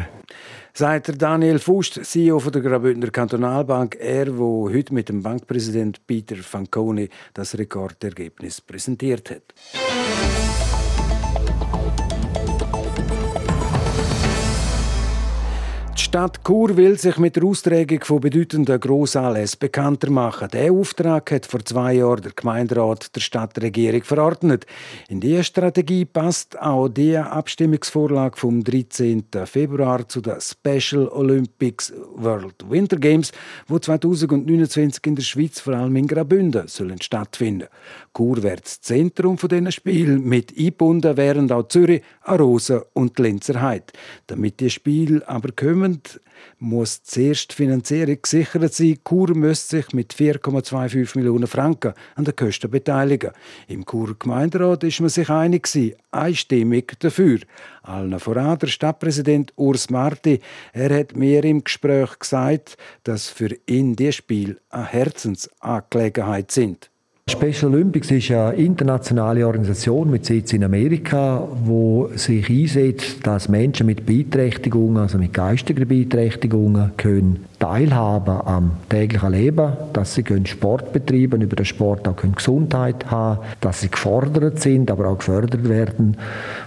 Sagt 0.74 1.22
Daniel 1.22 1.60
Fust, 1.60 2.00
CEO 2.06 2.40
der 2.40 2.62
Graubündner 2.62 3.12
Kantonalbank, 3.12 3.98
er, 4.00 4.38
wo 4.38 4.70
heute 4.70 4.94
mit 4.94 5.10
dem 5.10 5.22
Bankpräsident 5.22 6.08
Peter 6.08 6.38
Fanconi 6.38 7.10
das 7.34 7.58
Rekordergebnis 7.58 8.62
präsentiert 8.62 9.32
hat. 9.32 10.41
Stadt 16.12 16.44
Chur 16.44 16.76
will 16.76 17.00
sich 17.00 17.18
mit 17.20 17.38
der 17.38 17.46
Austragung 17.46 18.04
von 18.04 18.20
bedeutenden 18.20 18.78
Grossanlässen 18.82 19.60
bekannter 19.60 20.12
machen. 20.12 20.50
Der 20.52 20.74
Auftrag 20.74 21.32
hat 21.32 21.46
vor 21.46 21.64
zwei 21.64 21.94
Jahren 21.94 22.22
der 22.22 22.34
Gemeinderat 22.34 23.16
der 23.16 23.22
Stadtregierung 23.22 24.04
verordnet. 24.04 24.66
In 25.08 25.22
diese 25.22 25.46
Strategie 25.46 26.04
passt 26.04 26.62
auch 26.62 26.90
die 26.90 27.16
Abstimmungsvorlage 27.16 28.36
vom 28.36 28.62
13. 28.62 29.24
Februar 29.46 30.06
zu 30.06 30.20
den 30.20 30.36
Special 30.42 31.08
Olympics 31.08 31.94
World 32.16 32.70
Winter 32.70 32.98
Games, 32.98 33.32
wo 33.68 33.80
2029 33.80 35.08
in 35.08 35.16
der 35.16 35.24
Schweiz, 35.24 35.62
vor 35.62 35.76
allem 35.76 35.96
in 35.96 36.08
Graubünden, 36.08 36.68
sollen 36.68 37.02
stattfinden. 37.02 37.70
Chur 38.14 38.44
wird 38.44 38.66
das 38.66 38.82
Zentrum 38.82 39.38
von 39.38 39.48
diesen 39.48 39.72
Spielen 39.72 40.28
mit 40.28 40.52
eingebunden, 40.58 41.16
während 41.16 41.54
auch 41.54 41.70
Zürich, 41.70 42.02
Arosa 42.24 42.84
und 42.92 43.18
Lenzerheide. 43.18 43.86
Damit 44.28 44.60
die 44.60 44.70
Spiele 44.70 45.26
aber 45.26 45.54
kommen, 45.54 46.01
muss 46.60 47.04
zuerst 47.04 47.52
die 47.52 47.56
Finanzierung 47.56 48.22
gesichert 48.22 48.74
sein. 48.74 49.00
Chur 49.08 49.36
müsste 49.36 49.78
sich 49.78 49.94
mit 49.94 50.14
4,25 50.14 51.18
Millionen 51.18 51.48
Franken 51.48 51.94
an 52.16 52.26
den 52.26 52.36
Kosten 52.36 52.70
beteiligen. 52.70 53.32
Im 53.68 53.86
Churer 53.86 54.16
Gemeinderat 54.18 54.84
ist 54.84 55.00
man 55.02 55.10
sich 55.10 55.30
einig 55.30 55.68
einstimmig 56.12 57.00
dafür. 57.00 57.40
Allen 57.84 58.20
voran 58.20 58.60
der 58.60 58.68
Stadtpräsident 58.68 59.54
Urs 59.56 59.90
Marti. 59.90 60.40
Er 60.74 60.98
hat 60.98 61.16
mir 61.16 61.44
im 61.44 61.64
Gespräch 61.64 62.20
gesagt, 62.20 62.78
dass 63.04 63.30
für 63.30 63.56
ihn 63.66 63.96
die 63.96 64.12
Spiele 64.12 64.58
eine 64.70 64.86
Herzensangelegenheit 64.86 66.52
sind. 66.52 66.92
Special 67.32 67.74
Olympics 67.74 68.12
ist 68.12 68.30
eine 68.32 68.54
internationale 68.54 69.48
Organisation 69.48 70.12
mit 70.12 70.26
Sitz 70.26 70.52
in 70.52 70.66
Amerika, 70.66 71.48
wo 71.64 72.10
sich 72.16 72.50
einsetzt, 72.50 73.26
dass 73.26 73.48
Menschen 73.48 73.86
mit 73.86 74.06
Beeinträchtigungen, 74.06 74.98
also 74.98 75.18
mit 75.18 75.34
geistigen 75.34 75.88
Beeinträchtigungen, 75.88 76.92
können 76.98 77.46
teilhaben 77.58 78.42
am 78.46 78.72
täglichen 78.90 79.32
Leben, 79.32 79.72
dass 79.94 80.14
sie 80.14 80.26
Sport 80.46 80.92
betreiben, 80.92 81.42
über 81.42 81.56
den 81.56 81.66
Sport 81.66 82.06
auch 82.08 82.18
können 82.18 82.36
Gesundheit 82.36 83.10
haben, 83.10 83.40
dass 83.62 83.82
sie 83.82 83.90
gefordert 83.90 84.60
sind, 84.60 84.92
aber 84.92 85.08
auch 85.08 85.20
gefördert 85.20 85.70
werden 85.70 86.18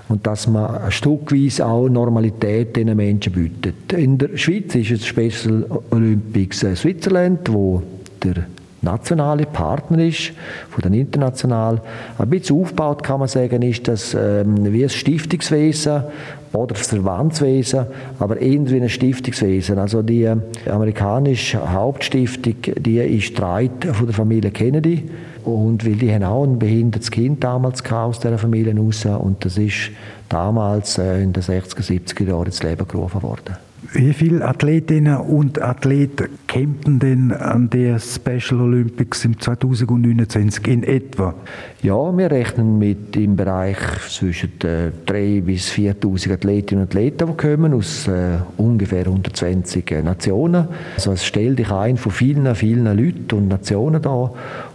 und 0.08 0.26
dass 0.26 0.46
man 0.46 0.76
ein 0.76 0.92
Stückweise 0.92 1.66
auch 1.66 1.88
Normalität 1.88 2.74
den 2.76 2.96
Menschen 2.96 3.34
bietet. 3.34 3.92
In 3.92 4.16
der 4.16 4.36
Schweiz 4.36 4.74
ist 4.74 4.90
es 4.92 5.04
Special 5.04 5.66
Olympics 5.90 6.60
Switzerland, 6.60 7.52
wo 7.52 7.82
der 8.22 8.46
nationale 8.84 9.46
Partner 9.46 9.98
ist, 9.98 10.32
von 10.70 10.82
den 10.82 10.94
international. 10.94 11.80
Ein 12.18 12.30
bisschen 12.30 12.60
aufgebaut 12.60 13.02
kann 13.02 13.18
man 13.18 13.28
sagen, 13.28 13.62
ist 13.62 13.88
das 13.88 14.14
ähm, 14.14 14.72
wie 14.72 14.84
ein 14.84 14.90
Stiftungswesen 14.90 16.04
oder 16.52 16.74
das 16.74 16.88
Verbandswesen, 16.88 17.86
aber 18.18 18.40
eher 18.40 18.70
wie 18.70 18.80
ein 18.80 18.88
Stiftungswesen. 18.88 19.78
Also 19.78 20.02
die 20.02 20.24
äh, 20.24 20.36
amerikanische 20.70 21.72
Hauptstiftung, 21.72 22.54
die 22.76 22.98
ist 22.98 23.26
Streit 23.26 23.84
von 23.92 24.06
der 24.06 24.14
Familie 24.14 24.50
Kennedy 24.50 25.08
und 25.44 25.84
weil 25.84 25.96
die 25.96 26.12
haben 26.12 26.24
auch 26.24 26.44
ein 26.44 26.58
behindertes 26.58 27.10
Kind 27.10 27.42
damals 27.44 27.84
aus 27.90 28.20
dieser 28.20 28.38
Familie 28.38 28.76
raus 28.76 29.04
und 29.04 29.44
das 29.44 29.58
ist 29.58 29.90
damals 30.28 30.98
äh, 30.98 31.22
in 31.22 31.32
den 31.32 31.42
60er, 31.42 31.82
70er 31.82 32.28
Jahren 32.28 32.46
ins 32.46 32.62
Leben 32.62 32.86
gerufen 32.86 33.22
worden. 33.22 33.56
Wie 33.96 34.12
viele 34.12 34.44
Athletinnen 34.44 35.18
und 35.18 35.62
Athleten 35.62 36.26
campen 36.48 36.98
denn 36.98 37.30
an 37.30 37.70
der 37.70 38.00
Special 38.00 38.62
Olympics 38.62 39.24
im 39.24 39.38
2029 39.38 40.66
in 40.66 40.82
etwa? 40.82 41.32
Ja, 41.80 42.16
wir 42.18 42.28
rechnen 42.28 42.76
mit 42.76 43.14
im 43.14 43.36
Bereich 43.36 43.76
zwischen 44.08 44.50
3.000 44.58 45.42
bis 45.42 45.70
4.000 45.70 46.32
Athletinnen 46.32 46.82
und 46.82 46.90
Athleten, 46.90 47.28
die 47.28 47.36
kommen 47.36 47.72
aus 47.72 48.08
äh, 48.08 48.38
ungefähr 48.56 49.06
120 49.06 49.88
Nationen. 50.02 50.66
Also 50.96 51.12
es 51.12 51.24
stellt 51.24 51.60
dich 51.60 51.70
ein 51.70 51.96
von 51.96 52.10
vielen, 52.10 52.52
vielen 52.56 52.86
Leuten 52.86 53.36
und 53.36 53.46
Nationen 53.46 54.02
da 54.02 54.32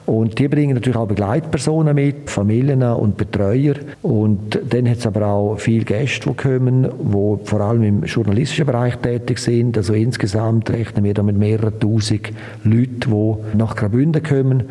und 0.10 0.40
die 0.40 0.48
bringen 0.48 0.74
natürlich 0.74 0.98
auch 0.98 1.08
Begleitpersonen 1.08 1.94
mit, 1.94 2.32
Familien 2.32 2.82
und 2.82 3.16
Betreuer. 3.16 3.76
Und 4.02 4.60
dann 4.68 4.90
hat 4.90 4.98
es 4.98 5.06
aber 5.06 5.28
auch 5.28 5.60
viele 5.60 5.86
Gäste, 5.86 6.32
die 6.32 6.36
kommen, 6.36 6.82
die 6.84 7.46
vor 7.48 7.62
allem 7.62 7.84
im 7.84 8.04
journalistischen 8.06 8.66
Bereich 8.66 8.96
tätig 8.98 9.38
sind. 9.38 9.78
Also 9.78 9.94
insgesamt 9.94 10.72
rechnen 10.72 11.04
wir 11.04 11.14
da 11.14 11.22
mit 11.22 11.38
mehreren 11.38 11.80
tausend 11.80 12.32
Leuten, 12.64 13.02
die 13.02 13.58
nach 13.58 13.76
Graubünden 13.76 14.24
kommen. 14.24 14.64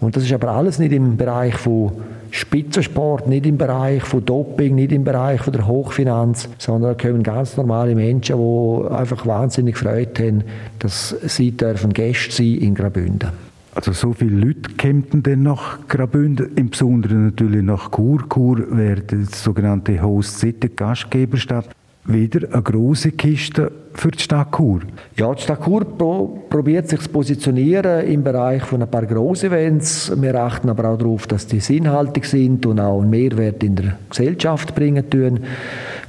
Und 0.00 0.14
das 0.14 0.22
ist 0.22 0.32
aber 0.32 0.52
alles 0.52 0.78
nicht 0.78 0.92
im 0.92 1.16
Bereich 1.16 1.56
von 1.56 1.90
Spitzensport, 2.30 3.26
nicht 3.26 3.44
im 3.44 3.58
Bereich 3.58 4.04
von 4.04 4.24
Doping, 4.24 4.76
nicht 4.76 4.92
im 4.92 5.02
Bereich 5.02 5.40
von 5.40 5.52
der 5.52 5.66
Hochfinanz, 5.66 6.48
sondern 6.58 6.96
da 6.96 7.02
kommen 7.08 7.24
ganz 7.24 7.56
normale 7.56 7.96
Menschen, 7.96 8.36
die 8.38 8.90
einfach 8.94 9.26
wahnsinnig 9.26 9.78
Freude 9.78 10.26
haben, 10.26 10.44
dass 10.78 11.08
sie 11.26 11.50
dürfen 11.56 11.92
Gäste 11.92 12.30
sein 12.30 12.54
in 12.54 12.74
Graubünden. 12.76 13.45
Also 13.76 13.92
so 13.92 14.14
viele 14.14 14.36
Leute 14.36 14.72
kämen 14.78 15.22
dann 15.22 15.42
nach 15.42 15.86
Graubünden, 15.86 16.56
im 16.56 16.70
Besonderen 16.70 17.26
natürlich 17.26 17.62
nach 17.62 17.90
Chur. 17.90 18.26
Chur 18.26 18.64
wäre 18.70 19.02
die 19.02 19.24
sogenannte 19.24 20.00
Host 20.02 20.38
City, 20.38 20.70
Gastgeberstadt. 20.70 21.68
Wieder 22.06 22.48
eine 22.54 22.62
große 22.62 23.10
Kiste 23.12 23.70
für 23.92 24.10
die 24.12 24.22
Stadt 24.22 24.56
Chur? 24.56 24.80
Ja, 25.16 25.34
die 25.34 25.42
Stadt 25.42 25.62
Chur 25.62 25.84
pro, 25.84 26.46
probiert 26.48 26.88
sich 26.88 27.00
zu 27.00 27.10
positionieren 27.10 28.06
im 28.06 28.22
Bereich 28.22 28.62
von 28.62 28.80
ein 28.80 28.90
paar 28.90 29.04
grossen 29.04 29.52
Events. 29.52 30.10
Wir 30.16 30.36
achten 30.36 30.70
aber 30.70 30.88
auch 30.88 30.96
darauf, 30.96 31.26
dass 31.26 31.46
die 31.46 31.60
sinnhaltig 31.60 32.24
sind 32.24 32.64
und 32.64 32.80
auch 32.80 33.02
einen 33.02 33.10
Mehrwert 33.10 33.62
in 33.62 33.76
der 33.76 33.98
Gesellschaft 34.08 34.74
bringen 34.74 35.10
tun. 35.10 35.40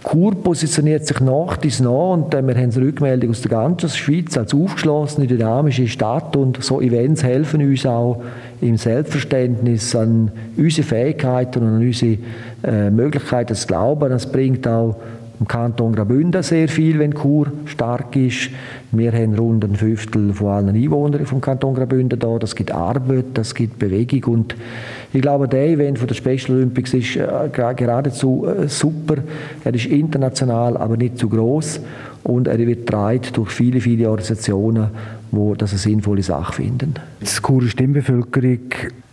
Chur 0.09 0.35
positioniert 0.35 1.05
sich 1.05 1.19
nach 1.19 1.57
dies 1.57 1.81
nach 1.81 2.13
und 2.13 2.33
äh, 2.33 2.41
wir 2.41 2.55
haben 2.55 2.71
eine 2.71 2.85
Rückmeldung 2.85 3.31
aus 3.31 3.41
der 3.41 3.51
ganzen 3.51 3.89
Schweiz 3.89 4.37
als 4.37 4.53
aufgeschlossene, 4.53 5.27
dynamische 5.27 5.87
Stadt 5.87 6.35
und 6.37 6.63
so 6.63 6.81
Events 6.81 7.23
helfen 7.23 7.61
uns 7.61 7.85
auch 7.85 8.21
im 8.61 8.77
Selbstverständnis 8.77 9.95
an 9.95 10.31
unsere 10.55 10.87
Fähigkeiten 10.87 11.61
und 11.61 11.67
an 11.67 11.81
unsere 11.81 12.17
äh, 12.63 12.89
Möglichkeiten 12.89 13.55
zu 13.55 13.67
glauben. 13.67 14.09
Das 14.09 14.31
bringt 14.31 14.65
auch 14.65 14.95
im 15.39 15.47
Kanton 15.47 15.93
Graubünden 15.93 16.41
sehr 16.41 16.67
viel, 16.67 16.99
wenn 16.99 17.13
Chur 17.13 17.51
stark 17.65 18.15
ist. 18.15 18.49
Wir 18.91 19.11
haben 19.11 19.35
rund 19.35 19.63
ein 19.65 19.75
Fünftel 19.75 20.33
von 20.33 20.47
allen 20.47 20.75
Einwohnern 20.75 21.25
vom 21.25 21.41
Kanton 21.41 21.75
Graubünden 21.75 22.17
da. 22.17 22.37
Das 22.39 22.55
gibt 22.55 22.71
Arbeit, 22.71 23.25
das 23.33 23.53
gibt 23.53 23.77
Bewegung 23.77 24.33
und 24.33 24.55
ich 25.13 25.21
glaube, 25.21 25.47
der 25.47 25.67
Event 25.67 25.99
von 25.99 26.07
der 26.07 26.15
Special 26.15 26.57
Olympics 26.57 26.93
ist 26.93 27.15
äh, 27.15 27.49
geradezu 27.51 28.45
äh, 28.45 28.67
super. 28.67 29.15
Er 29.63 29.73
ist 29.73 29.85
international, 29.85 30.77
aber 30.77 30.97
nicht 30.97 31.17
zu 31.17 31.29
groß 31.29 31.79
und 32.23 32.47
er 32.47 32.57
wird 32.57 32.85
getragen 32.85 33.21
durch 33.33 33.51
viele, 33.51 33.79
viele 33.79 34.09
Organisationen, 34.09 34.87
wo 35.31 35.55
das 35.55 35.71
eine 35.71 35.79
sinnvolle 35.79 36.23
Sache 36.23 36.53
finden. 36.53 36.95
Die 37.21 37.25
Churer 37.25 37.67
Stimmbevölkerung 37.67 38.59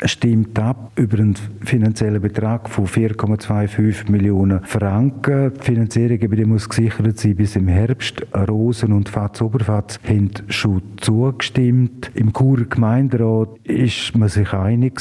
stimmt 0.05 0.59
ab 0.59 0.93
über 0.97 1.19
einen 1.19 1.37
finanziellen 1.65 2.21
Betrag 2.21 2.69
von 2.69 2.87
4,25 2.87 4.11
Millionen 4.11 4.65
Franken. 4.65 5.53
Die 5.55 5.65
Finanzierung 5.65 6.19
die 6.19 6.45
muss 6.45 6.69
gesichert 6.69 7.19
sein 7.19 7.37
bis 7.37 7.57
im 7.57 7.69
Herbst. 7.69 8.27
Rosen 8.49 8.93
und 8.93 9.09
Fatz 9.09 9.41
Oberfatz 9.41 9.99
haben 10.09 10.31
schon 10.49 10.83
zugestimmt. 10.97 12.11
Im 12.15 12.33
Churer 12.33 12.65
Gemeinderat 12.65 13.59
ist 13.65 14.17
man 14.17 14.29
sich 14.29 14.53
einig 14.53 15.01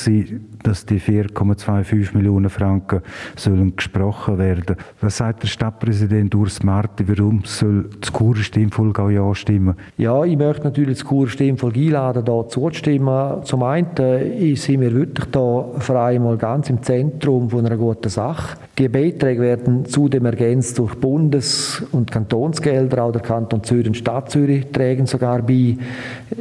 dass 0.64 0.86
die 0.86 1.00
4,25 1.00 2.16
Millionen 2.16 2.50
Franken 2.50 3.02
sollen 3.36 3.76
gesprochen 3.76 4.38
werden. 4.38 4.78
Was 5.02 5.18
sagt 5.18 5.44
der 5.44 5.48
Stadtpräsident 5.48 6.34
Urs 6.36 6.64
Marti, 6.64 7.08
warum 7.08 7.42
soll 7.46 7.90
das 8.00 8.12
Kur-Stimmvolk 8.12 9.00
auch 9.00 9.10
Ja 9.10 9.34
stimmen? 9.36 9.76
Ja, 9.98 10.24
ich 10.24 10.38
möchte 10.38 10.64
natürlich 10.64 11.00
das 11.00 11.06
Kur-Stimmvolk 11.06 11.76
einladen, 11.76 12.26
da 12.26 12.48
zuzustimmen. 12.48 13.44
Zum 13.44 13.64
einen 13.64 13.96
äh, 13.98 14.56
sind 14.56 14.82
wir 14.82 14.94
wirklich 14.94 15.26
da 15.32 15.66
für 15.80 16.00
einmal 16.00 16.38
ganz 16.38 16.70
im 16.70 16.82
Zentrum 16.82 17.50
von 17.50 17.66
einer 17.66 17.78
guten 17.78 18.10
Sache. 18.10 18.58
Die 18.78 18.88
Beiträge 18.88 19.42
werden 19.42 19.86
zudem 19.86 20.26
ergänzt 20.26 20.80
durch 20.80 20.96
Bundes- 20.96 21.84
und 21.92 22.12
Kantonsgelder. 22.12 23.04
Auch 23.04 23.12
der 23.12 23.22
Kanton 23.22 23.64
Zürich 23.64 23.88
und 23.88 23.98
Stadt 23.98 24.32
Zürich 24.32 24.66
tragen 24.72 25.06
sogar 25.06 25.44
bei. 25.44 25.78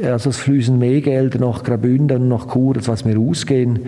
Also 0.01 0.31
es 0.31 0.37
fließen 0.37 0.77
mehr 0.77 1.01
Gelder 1.01 1.39
nach 1.39 1.63
Graubünden 1.63 2.23
und 2.23 2.29
nach 2.29 2.51
Chur, 2.51 2.75
als 2.77 2.87
was 2.87 3.05
wir 3.05 3.19
ausgehen. 3.19 3.81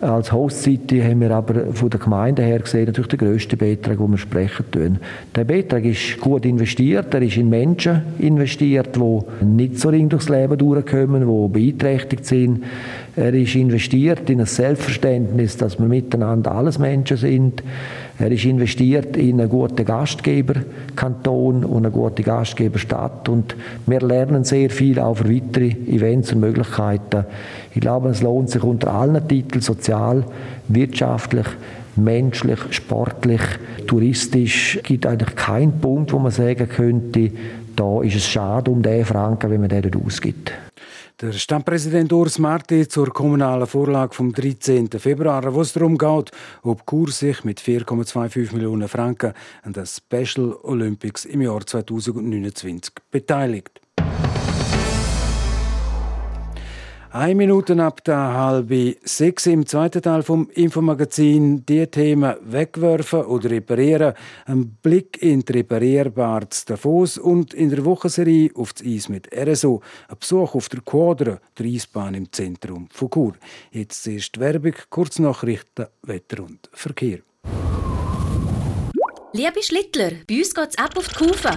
Als 0.00 0.32
Host 0.32 0.62
City 0.62 0.98
haben 1.00 1.20
wir 1.20 1.30
aber 1.30 1.74
von 1.74 1.90
der 1.90 2.00
Gemeinde 2.00 2.42
her 2.42 2.60
gesehen 2.60 2.86
natürlich 2.86 3.08
den 3.08 3.18
grössten 3.18 3.58
Beitrag, 3.58 3.98
den 3.98 4.10
wir 4.10 4.16
sprechen 4.16 4.70
tun. 4.70 4.98
Der 5.36 5.44
Beitrag 5.44 5.84
ist 5.84 6.18
gut 6.18 6.46
investiert, 6.46 7.12
er 7.12 7.20
ist 7.20 7.36
in 7.36 7.50
Menschen 7.50 8.00
investiert, 8.18 8.96
die 8.96 9.44
nicht 9.44 9.78
so 9.78 9.90
ring 9.90 10.08
durchs 10.08 10.30
Leben 10.30 10.56
durchkommen, 10.56 11.26
die 11.26 11.48
beeinträchtigt 11.52 12.24
sind. 12.24 12.64
Er 13.16 13.34
ist 13.34 13.56
investiert 13.56 14.30
in 14.30 14.40
ein 14.40 14.46
Selbstverständnis, 14.46 15.56
dass 15.56 15.78
wir 15.80 15.86
miteinander 15.86 16.52
alles 16.52 16.78
Menschen 16.78 17.16
sind. 17.16 17.62
Er 18.18 18.30
ist 18.30 18.44
investiert 18.44 19.16
in 19.16 19.40
einen 19.40 19.50
guten 19.50 19.84
Gastgeberkanton 19.84 21.64
und 21.64 21.78
eine 21.78 21.90
gute 21.90 22.22
Gastgeberstadt. 22.22 23.28
Und 23.28 23.56
wir 23.86 24.00
lernen 24.00 24.44
sehr 24.44 24.70
viel 24.70 25.00
auch 25.00 25.16
für 25.16 25.28
weitere 25.28 25.70
Events 25.88 26.32
und 26.32 26.40
Möglichkeiten. 26.40 27.24
Ich 27.74 27.80
glaube, 27.80 28.10
es 28.10 28.22
lohnt 28.22 28.50
sich 28.50 28.62
unter 28.62 28.92
allen 28.92 29.26
Titeln, 29.26 29.60
sozial, 29.60 30.24
wirtschaftlich, 30.68 31.46
menschlich, 31.96 32.58
sportlich, 32.70 33.40
touristisch. 33.88 34.76
Es 34.76 34.82
gibt 34.84 35.06
eigentlich 35.06 35.34
keinen 35.34 35.80
Punkt, 35.80 36.12
wo 36.12 36.18
man 36.20 36.30
sagen 36.30 36.68
könnte, 36.68 37.32
da 37.74 38.02
ist 38.02 38.16
es 38.16 38.28
schade 38.28 38.70
um 38.70 38.82
den 38.82 39.04
Franken, 39.04 39.50
wenn 39.50 39.60
man 39.60 39.70
den 39.70 39.90
ausgibt. 40.04 40.52
Der 41.20 41.32
Stadtpräsident 41.32 42.10
Urs 42.14 42.38
Marti 42.38 42.88
zur 42.88 43.12
kommunalen 43.12 43.66
Vorlage 43.66 44.14
vom 44.14 44.32
13. 44.32 44.88
Februar, 44.98 45.52
wo 45.52 45.60
es 45.60 45.74
darum 45.74 45.98
geht, 45.98 46.30
ob 46.62 46.86
Kur 46.86 47.10
sich 47.10 47.44
mit 47.44 47.60
4,25 47.60 48.54
Millionen 48.54 48.88
Franken 48.88 49.34
an 49.62 49.74
das 49.74 49.98
Special 49.98 50.54
Olympics 50.62 51.26
im 51.26 51.42
Jahr 51.42 51.66
2029 51.66 52.94
beteiligt. 53.10 53.79
Eine 57.12 57.34
Minute 57.34 57.76
ab 57.82 58.04
der 58.04 58.34
halbe 58.34 58.96
sechs 59.02 59.46
im 59.46 59.66
zweiten 59.66 60.00
Teil 60.00 60.22
vom 60.22 60.48
Infomagazin 60.50 61.66
die 61.66 61.84
Themen 61.88 62.36
wegwerfen 62.40 63.24
oder 63.24 63.50
reparieren, 63.50 64.14
ein 64.46 64.76
Blick 64.80 65.20
in 65.20 65.40
die 65.40 65.54
reparierbares 65.54 66.66
Davos 66.66 67.18
und 67.18 67.52
in 67.52 67.70
der 67.70 67.84
Wochenserie 67.84 68.52
auf 68.54 68.74
das 68.74 68.86
Eis 68.86 69.08
mit 69.08 69.28
RSO, 69.36 69.82
ein 70.06 70.18
Besuch 70.20 70.54
auf 70.54 70.68
der 70.68 70.82
Quadra, 70.82 71.40
der 71.58 71.66
Eisbahn 71.66 72.14
im 72.14 72.30
Zentrum 72.30 72.88
von 72.92 73.10
Chur. 73.10 73.32
Jetzt 73.72 74.06
ist 74.06 74.36
die 74.36 74.40
Werbung, 74.40 74.74
Kurznachrichten, 74.88 75.86
Wetter 76.02 76.44
und 76.44 76.70
Verkehr. 76.72 77.18
Liebe 79.32 79.62
Schlittler, 79.64 80.12
bei 80.28 80.38
uns 80.38 80.54
geht 80.54 80.68
es 80.68 80.78
ab 80.78 80.96
auf 80.96 81.08
die 81.08 81.24
Kufe. 81.24 81.50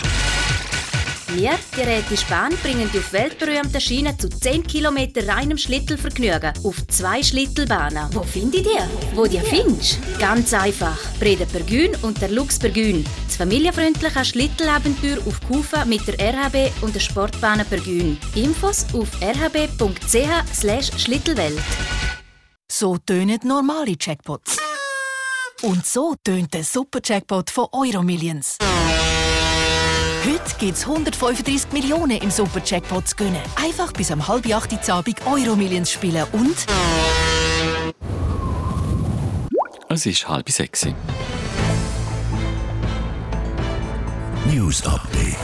Wir, 1.35 1.57
die 1.75 1.81
Räte 1.81 2.15
Spahn, 2.15 2.55
bringen 2.61 2.89
die 2.93 2.99
auf 2.99 3.11
weltberühmten 3.11 3.81
Schienen 3.81 4.17
zu 4.19 4.29
10 4.29 4.67
km 4.67 4.97
reinem 5.27 5.57
Schlittelvergnügen 5.57 6.53
auf 6.63 6.85
zwei 6.87 7.23
Schlittelbahnen. 7.23 8.07
Wo 8.13 8.21
findet 8.21 8.67
ihr? 8.67 8.87
Wo 9.15 9.25
ihr 9.25 9.41
findest? 9.41 9.97
Ganz 10.19 10.53
einfach. 10.53 10.95
Breda 11.19 11.45
Pergün 11.45 11.95
und 12.03 12.21
der 12.21 12.29
Lux 12.29 12.59
Pergün. 12.59 13.03
Das 13.25 13.37
familienfreundliche 13.37 14.23
Schlittelabenteuer 14.23 15.17
auf 15.25 15.41
Kufa 15.47 15.85
mit 15.85 16.07
der 16.07 16.19
RHB 16.19 16.83
und 16.83 16.93
der 16.93 16.99
Sportbahn 16.99 17.65
Pergün. 17.65 18.19
Infos 18.35 18.85
auf 18.93 19.09
rhb.ch 19.19 20.99
schlittelwelt. 20.99 21.59
So 22.71 22.97
tönen 22.99 23.39
normale 23.43 23.95
Jackpots. 23.99 24.57
Und 25.63 25.83
so 25.83 26.13
tönt 26.23 26.53
der 26.53 26.63
Super-Jackpot 26.63 27.49
von 27.49 27.67
Euromillions. 27.71 28.57
Heute 30.25 30.55
gibt 30.57 30.77
es 30.77 30.87
135 30.87 31.73
Millionen 31.73 32.17
im 32.21 32.31
Super-Jackpot 32.31 33.09
zu 33.09 33.15
gewinnen. 33.17 33.41
Einfach 33.61 33.91
bis 33.91 34.09
am 34.09 34.25
halb 34.25 34.47
acht 34.55 34.89
Abend 34.89 35.17
Euro-Millions 35.27 35.91
spielen 35.91 36.25
und... 36.31 36.55
Es 39.89 40.05
ist 40.05 40.25
halb 40.29 40.49
sechs. 40.49 40.87
News 44.49 44.85
Update. 44.85 45.35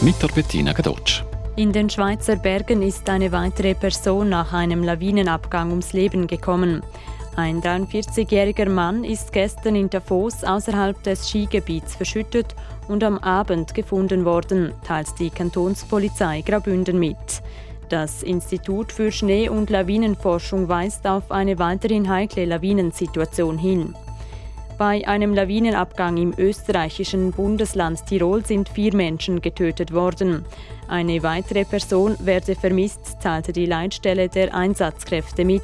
Mit 0.00 0.22
der 0.22 0.28
Bettina 0.28 0.72
Gadotsch. 0.72 1.24
In 1.56 1.72
den 1.72 1.90
Schweizer 1.90 2.36
Bergen 2.36 2.80
ist 2.80 3.10
eine 3.10 3.32
weitere 3.32 3.74
Person 3.74 4.30
nach 4.30 4.54
einem 4.54 4.82
Lawinenabgang 4.82 5.68
ums 5.68 5.92
Leben 5.92 6.26
gekommen. 6.26 6.82
Ein 7.38 7.62
43-jähriger 7.62 8.68
Mann 8.68 9.04
ist 9.04 9.32
gestern 9.32 9.76
in 9.76 9.88
Davos 9.88 10.42
außerhalb 10.42 11.00
des 11.04 11.28
Skigebiets 11.28 11.94
verschüttet 11.94 12.56
und 12.88 13.04
am 13.04 13.16
Abend 13.18 13.74
gefunden 13.74 14.24
worden, 14.24 14.72
teilt 14.84 15.06
die 15.20 15.30
Kantonspolizei 15.30 16.40
Graubünden 16.40 16.98
mit. 16.98 17.16
Das 17.90 18.24
Institut 18.24 18.90
für 18.90 19.12
Schnee- 19.12 19.48
und 19.48 19.70
Lawinenforschung 19.70 20.68
weist 20.68 21.06
auf 21.06 21.30
eine 21.30 21.60
weiterhin 21.60 22.08
heikle 22.08 22.44
Lawinensituation 22.44 23.56
hin. 23.56 23.94
Bei 24.76 25.06
einem 25.06 25.32
Lawinenabgang 25.32 26.16
im 26.16 26.34
österreichischen 26.36 27.30
Bundesland 27.30 28.04
Tirol 28.06 28.44
sind 28.44 28.68
vier 28.68 28.96
Menschen 28.96 29.40
getötet 29.40 29.92
worden. 29.92 30.44
Eine 30.88 31.22
weitere 31.22 31.64
Person 31.64 32.16
werde 32.18 32.56
vermisst, 32.56 33.18
teilte 33.22 33.52
die 33.52 33.66
Leitstelle 33.66 34.28
der 34.28 34.54
Einsatzkräfte 34.54 35.44
mit. 35.44 35.62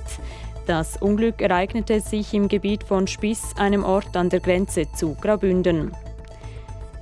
Das 0.67 0.97
Unglück 0.97 1.43
ereignete 1.43 2.01
sich 2.01 2.33
im 2.33 2.49
Gebiet 2.49 2.85
von 2.85 3.07
Spiss, 3.07 3.53
einem 3.57 3.85
Ort 3.85 4.17
an 4.17 4.31
der 4.31 4.41
Grenze 4.41 4.91
zu 4.93 5.15
Graubünden. 5.21 5.93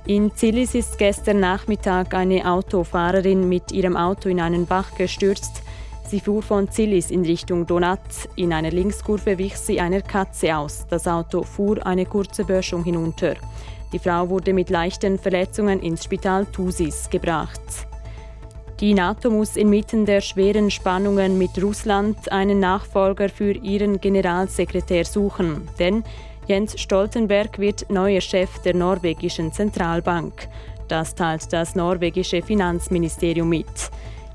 In 0.05 0.35
Zillis 0.35 0.75
ist 0.75 0.97
gestern 0.97 1.39
Nachmittag 1.39 2.13
eine 2.13 2.45
Autofahrerin 2.51 3.47
mit 3.47 3.71
ihrem 3.71 3.95
Auto 3.95 4.27
in 4.27 4.41
einen 4.41 4.65
Bach 4.65 4.93
gestürzt. 4.95 5.61
Sie 6.05 6.19
fuhr 6.19 6.41
von 6.43 6.69
Zillis 6.69 7.09
in 7.09 7.23
Richtung 7.23 7.65
Donat. 7.65 8.01
In 8.35 8.51
einer 8.51 8.71
Linkskurve 8.71 9.37
wich 9.37 9.55
sie 9.55 9.79
einer 9.79 10.01
Katze 10.01 10.57
aus. 10.57 10.85
Das 10.89 11.07
Auto 11.07 11.43
fuhr 11.43 11.85
eine 11.85 12.05
kurze 12.05 12.43
Böschung 12.43 12.83
hinunter. 12.83 13.35
Die 13.93 13.99
Frau 13.99 14.27
wurde 14.27 14.51
mit 14.51 14.69
leichten 14.69 15.17
Verletzungen 15.17 15.79
ins 15.79 16.03
Spital 16.03 16.45
Thusis 16.47 17.09
gebracht. 17.09 17.61
Die 18.79 18.93
NATO 18.93 19.29
muss 19.29 19.55
inmitten 19.55 20.05
der 20.05 20.21
schweren 20.21 20.71
Spannungen 20.71 21.37
mit 21.37 21.61
Russland 21.61 22.31
einen 22.31 22.59
Nachfolger 22.59 23.29
für 23.29 23.53
ihren 23.53 24.01
Generalsekretär 24.01 25.05
suchen, 25.05 25.67
denn 25.79 26.03
Jens 26.47 26.79
Stoltenberg 26.79 27.59
wird 27.59 27.89
neuer 27.89 28.19
Chef 28.19 28.59
der 28.59 28.75
norwegischen 28.75 29.53
Zentralbank. 29.53 30.49
Das 30.87 31.15
teilt 31.15 31.53
das 31.53 31.75
norwegische 31.75 32.41
Finanzministerium 32.41 33.47
mit. 33.47 33.91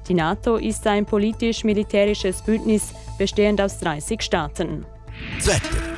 Die 0.08 0.14
NATO 0.14 0.56
ist 0.56 0.86
ein 0.86 1.04
politisch-militärisches 1.04 2.40
Bündnis 2.42 2.94
bestehend 3.18 3.60
aus 3.60 3.78
30 3.78 4.22
Staaten. 4.22 4.86
Wetter. 5.40 5.97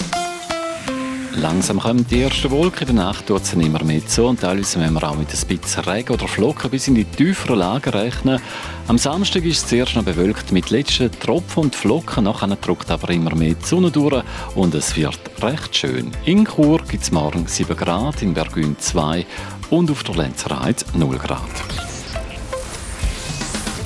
Langsam 1.33 1.79
kommen 1.79 2.05
die 2.07 2.21
ersten 2.21 2.51
Wolken, 2.51 2.89
in 2.89 2.95
der 2.97 3.05
Nacht 3.05 3.27
tut 3.27 3.43
es 3.43 3.53
immer 3.53 3.83
mehr 3.83 4.05
zu 4.05 4.25
und 4.25 4.41
teilweise 4.41 4.79
müssen 4.79 4.93
wir 4.93 5.09
auch 5.09 5.15
mit 5.15 5.29
ein 5.29 5.57
bisschen 5.57 5.83
Regen 5.85 6.13
oder 6.13 6.27
Flocken 6.27 6.69
bis 6.69 6.87
in 6.87 6.95
die 6.95 7.05
tieferen 7.05 7.59
Lagen 7.59 7.89
rechnen. 7.89 8.41
Am 8.87 8.97
Samstag 8.97 9.45
ist 9.45 9.57
es 9.59 9.67
zuerst 9.67 9.95
noch 9.95 10.03
bewölkt 10.03 10.51
mit 10.51 10.69
letzten 10.69 11.09
Tropfen 11.11 11.63
und 11.63 11.75
Flocken, 11.75 12.25
nachher 12.25 12.55
drückt 12.57 12.91
aber 12.91 13.09
immer 13.09 13.33
mehr 13.33 13.53
die 13.53 13.65
Sonne 13.65 13.91
durch 13.91 14.23
und 14.55 14.75
es 14.75 14.95
wird 14.97 15.19
recht 15.41 15.75
schön. 15.75 16.11
In 16.25 16.45
Chur 16.45 16.81
gibt 16.87 17.03
es 17.03 17.11
morgen 17.11 17.47
7 17.47 17.77
Grad, 17.77 18.21
in 18.21 18.33
Bergün 18.33 18.75
2 18.77 19.25
und 19.69 19.89
auf 19.89 20.03
der 20.03 20.15
Lenzerheide 20.15 20.83
0 20.93 21.17
Grad. 21.17 21.49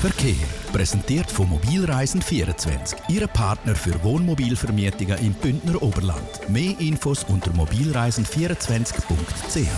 Verkehr. 0.02 0.55
Präsentiert 0.76 1.32
von 1.32 1.48
Mobilreisen24, 1.48 2.96
Ihre 3.08 3.30
Partner 3.30 3.76
für 3.76 4.04
Wohnmobilvermietungen 4.04 5.18
im 5.20 5.32
Bündner 5.32 5.82
Oberland. 5.82 6.50
Mehr 6.50 6.78
Infos 6.80 7.24
unter 7.30 7.50
mobilreisen24.ch. 7.52 9.70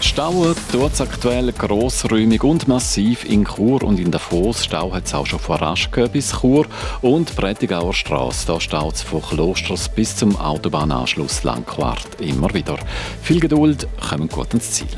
Stauen 0.00 0.56
tut 0.72 0.92
es 0.92 1.00
aktuell 1.00 1.52
grossräumig 1.52 2.42
und 2.42 2.66
massiv 2.66 3.24
in 3.24 3.44
Chur 3.44 3.84
und 3.84 4.00
in 4.00 4.10
Davos. 4.10 4.64
Stau 4.64 4.92
hat 4.92 5.06
es 5.06 5.14
auch 5.14 5.26
schon 5.26 5.38
von 5.38 5.58
Raschke 5.58 6.08
bis 6.08 6.40
Chur 6.40 6.66
und 7.00 7.36
Prättigauer 7.36 7.94
Straße. 7.94 8.48
Da 8.48 8.58
staut 8.58 8.96
es 8.96 9.02
von 9.02 9.22
Klosters 9.22 9.88
bis 9.88 10.16
zum 10.16 10.34
Autobahnanschluss 10.34 11.44
Langquart 11.44 12.20
immer 12.20 12.52
wieder. 12.52 12.78
Viel 13.22 13.38
Geduld, 13.38 13.86
kommen 14.10 14.26
gut 14.26 14.54
ins 14.54 14.72
Ziel. 14.72 14.88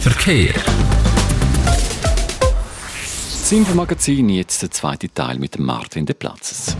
Verkehr. 0.00 0.54
Das 3.44 3.52
Infomagazin, 3.52 4.30
jetzt 4.30 4.62
der 4.62 4.70
zweite 4.70 5.12
Teil 5.12 5.38
mit 5.38 5.58
Martin 5.58 6.06
de 6.06 6.14
Platzes. 6.14 6.74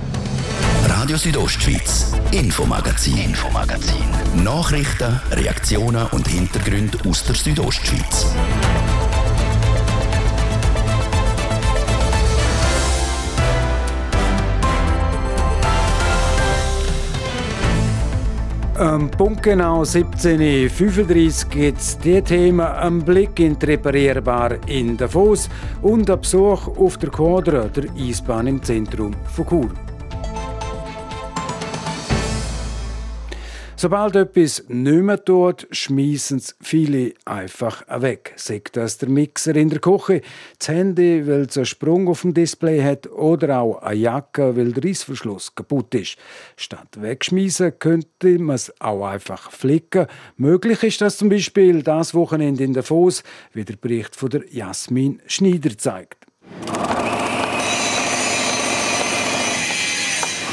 Radio 0.88 1.18
Südostschweiz, 1.18 2.14
Infomagazin. 2.31 3.18
Infomagazin. 3.18 4.03
Nachrichten, 4.42 5.20
Reaktionen 5.31 6.07
und 6.07 6.27
Hintergründe 6.27 6.98
aus 7.07 7.22
der 7.24 7.35
Südostschweiz. 7.35 8.35
Am 18.77 19.09
Punkt 19.09 19.45
genau 19.45 19.83
17.35 19.83 21.49
gibt 21.49 21.79
es 21.79 21.97
die 21.97 22.21
Themen 22.21 22.67
am 22.67 23.05
Blick 23.05 23.39
in 23.39 23.57
die 23.57 23.67
Reparierbar 23.67 24.57
in 24.67 24.97
Davos 24.97 25.49
und 25.81 26.11
ein 26.11 26.21
Besuch 26.21 26.67
auf 26.77 26.97
der 26.97 27.11
Quadra, 27.11 27.69
der 27.69 27.85
Eisbahn 27.97 28.49
im 28.49 28.61
Zentrum 28.61 29.13
von 29.33 29.47
Chur. 29.47 29.94
Sobald 33.85 34.16
etwas 34.16 34.64
nicht 34.68 35.03
mehr 35.03 35.23
tut, 35.23 35.66
schmeißen 35.70 36.38
es 36.38 36.57
viele 36.62 37.12
einfach 37.27 37.85
weg. 38.01 38.33
Sagt 38.37 38.79
das 38.79 38.97
der 38.97 39.11
Mixer 39.11 39.55
in 39.57 39.68
der 39.68 39.79
Küche, 39.79 40.23
das 40.59 40.68
Handy, 40.68 41.27
weil 41.27 41.42
es 41.42 41.59
einen 41.59 41.66
Sprung 41.66 42.09
auf 42.09 42.23
dem 42.23 42.33
Display 42.33 42.83
hat 42.83 43.07
oder 43.09 43.61
auch 43.61 43.83
eine 43.83 44.01
Jacke, 44.01 44.57
weil 44.57 44.73
der 44.73 44.85
Reissverschluss 44.85 45.55
kaputt 45.55 45.94
ist. 45.97 46.16
Statt 46.57 46.97
wegschmeißen 46.99 47.79
könnte 47.79 48.38
man 48.38 48.57
es 48.57 48.73
auch 48.81 49.05
einfach 49.05 49.51
flicken. 49.51 50.07
Möglich 50.38 50.83
ist 50.83 51.03
das 51.03 51.18
zum 51.18 51.29
Beispiel 51.29 51.83
das 51.83 52.14
Wochenende 52.14 52.64
in 52.64 52.73
Davos, 52.73 53.23
wie 53.53 53.66
der 53.66 53.77
Bericht 53.77 54.16
von 54.16 54.31
der 54.31 54.44
Jasmin 54.51 55.20
Schneider 55.27 55.77
zeigt. 55.77 56.25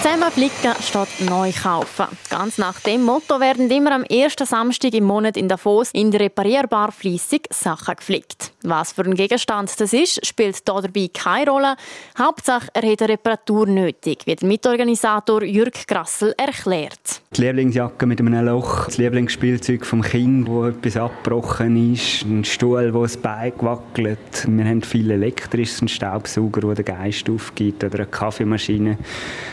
Zusammen 0.01 0.31
flicken 0.31 0.73
statt 0.81 1.09
neu 1.29 1.51
kaufen. 1.51 2.07
Ganz 2.31 2.57
nach 2.57 2.79
dem 2.79 3.03
Motto 3.03 3.39
werden 3.39 3.69
immer 3.69 3.91
am 3.93 4.03
ersten 4.03 4.47
Samstag 4.47 4.95
im 4.95 5.03
Monat 5.03 5.37
in 5.37 5.47
Davos 5.47 5.91
in 5.91 6.09
der 6.09 6.21
Reparierbar 6.21 6.91
fließig 6.91 7.43
Sachen 7.51 7.95
geflickt. 7.95 8.51
Was 8.63 8.93
für 8.93 9.03
ein 9.03 9.13
Gegenstand 9.13 9.79
das 9.79 9.93
ist, 9.93 10.25
spielt 10.25 10.55
hier 10.55 10.81
dabei 10.81 11.07
keine 11.13 11.51
Rolle. 11.51 11.75
Hauptsache, 12.17 12.69
er 12.73 12.91
hat 12.91 13.01
eine 13.03 13.09
Reparatur 13.09 13.67
nötig, 13.67 14.23
wie 14.25 14.35
der 14.35 14.47
Mitorganisator 14.47 15.43
Jürg 15.43 15.87
Grassel 15.87 16.33
erklärt. 16.35 17.21
Die 17.35 17.41
Lieblingsjacke 17.41 18.07
mit 18.07 18.19
einem 18.19 18.43
Loch, 18.43 18.85
das 18.85 18.97
Lieblingsspielzeug 18.97 19.85
vom 19.85 20.01
Kind, 20.01 20.47
wo 20.47 20.65
etwas 20.65 20.97
abgebrochen 20.97 21.93
ist, 21.93 22.23
ein 22.23 22.43
Stuhl, 22.43 22.91
wo 22.93 23.03
das 23.03 23.17
Bein 23.17 23.53
wackelt. 23.59 24.47
Wir 24.47 24.65
haben 24.65 24.81
viel 24.81 25.11
elektrisches, 25.11 25.81
einen 25.81 25.89
Staubsauger, 25.89 26.61
der 26.61 26.83
den 26.83 26.85
Geist 26.85 27.29
aufgibt, 27.29 27.83
oder 27.83 27.99
eine 27.99 28.07
Kaffeemaschine. 28.07 28.97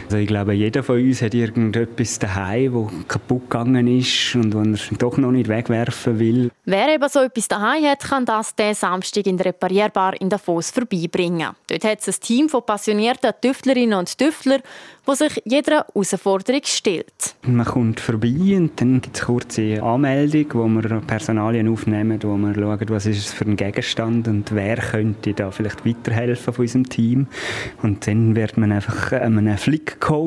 Also 0.04 0.16
ich 0.16 0.26
glaube, 0.26 0.38
jeder 0.53 0.83
von 0.83 0.96
uns 0.96 1.22
hat 1.22 1.35
irgendetwas 1.35 2.18
daheim, 2.18 2.74
wo 2.74 2.90
kaputt 3.07 3.51
gegangen 3.51 3.87
ist 3.87 4.35
und 4.35 4.55
wo 4.55 4.61
er 4.61 4.96
doch 4.98 5.16
noch 5.16 5.33
nicht 5.33 5.48
wegwerfen 5.48 6.18
will. 6.18 6.51
Wer 6.64 6.94
eben 6.94 7.09
so 7.09 7.20
etwas 7.20 7.48
daheim 7.48 7.85
hat, 7.85 8.01
kann 8.01 8.24
das 8.24 8.55
diesen 8.55 8.74
Samstag 8.74 9.27
in 9.27 9.37
der 9.37 9.46
Reparierbar 9.46 10.20
in 10.20 10.29
Davos 10.29 10.70
vorbeibringen. 10.70 11.51
Dort 11.66 11.85
hat 11.85 12.01
es 12.01 12.09
ein 12.09 12.20
Team 12.20 12.48
von 12.48 12.64
passionierten 12.64 13.33
Tüftlerinnen 13.40 13.98
und 13.98 14.16
Tüftler, 14.18 14.61
wo 15.09 15.14
sich 15.14 15.40
jeder 15.46 15.87
Herausforderung 15.87 16.61
stellt. 16.64 17.35
Man 17.46 17.64
kommt 17.64 17.98
vorbei 17.98 18.57
und 18.57 18.79
dann 18.79 19.01
gibt 19.01 19.16
es 19.16 19.22
eine 19.22 19.27
kurze 19.27 19.83
Anmeldung, 19.83 20.46
wo 20.53 20.68
wir 20.68 21.01
Personalien 21.01 21.66
aufnehmen, 21.68 22.22
wo 22.22 22.37
wir 22.37 22.55
schauen, 22.55 22.88
was 22.90 23.07
ist 23.07 23.18
es 23.18 23.33
für 23.33 23.46
ein 23.46 23.57
Gegenstand 23.57 24.29
und 24.29 24.55
wer 24.55 24.77
könnte 24.77 25.33
da 25.33 25.51
vielleicht 25.51 25.87
weiterhelfen 25.87 26.53
von 26.53 26.62
unserem 26.62 26.88
Team. 26.90 27.27
Und 27.83 28.07
dann 28.07 28.37
wird 28.37 28.59
man 28.59 28.70
einfach 28.70 29.12
einem 29.12 29.57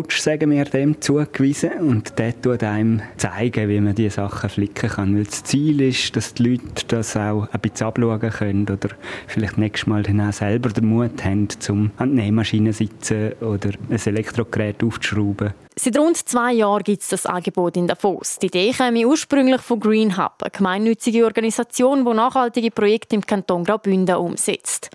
Flickcoach, 0.01 0.21
sagen 0.21 0.51
wir 0.51 0.65
dem, 0.65 1.01
zugewiesen 1.01 1.71
und 1.79 2.17
der 2.17 2.39
tut 2.39 2.63
einem 2.63 3.01
zeigen, 3.17 3.69
wie 3.69 3.79
man 3.79 3.95
diese 3.95 4.15
Sachen 4.15 4.49
flicken 4.49 4.89
kann. 4.89 5.15
Weil 5.15 5.25
das 5.25 5.43
Ziel 5.43 5.81
ist, 5.81 6.15
dass 6.15 6.33
die 6.33 6.43
Leute 6.43 6.85
das 6.87 7.15
auch 7.15 7.47
ein 7.51 7.59
bisschen 7.59 7.87
abschauen 7.87 8.19
können 8.19 8.63
oder 8.63 8.89
vielleicht 9.27 9.57
nächstes 9.57 9.87
Mal 9.87 10.03
dann 10.03 10.21
auch 10.21 10.33
selber 10.33 10.69
den 10.69 10.85
Mut 10.85 11.23
haben, 11.23 11.47
um 11.69 11.91
an 11.97 12.15
die 12.15 12.21
Nähmaschine 12.21 12.73
sitzen 12.73 13.33
oder 13.41 13.71
ein 13.89 13.99
Elektrogerät 13.99 14.83
aufzuschrauben. 14.83 15.53
Seit 15.75 15.97
rund 15.97 16.17
zwei 16.17 16.53
Jahren 16.53 16.83
gibt 16.83 17.01
es 17.01 17.09
das 17.09 17.25
Angebot 17.25 17.77
in 17.77 17.87
Davos. 17.87 18.37
Die 18.39 18.47
Idee 18.47 18.71
kam 18.71 18.95
ursprünglich 18.95 19.61
von 19.61 19.79
Green 19.79 20.17
Hub, 20.17 20.41
eine 20.41 20.51
gemeinnützige 20.51 21.25
Organisation, 21.25 22.05
die 22.05 22.13
nachhaltige 22.13 22.71
Projekte 22.71 23.15
im 23.15 23.25
Kanton 23.25 23.63
Graubünden 23.63 24.15
umsetzt. 24.15 24.89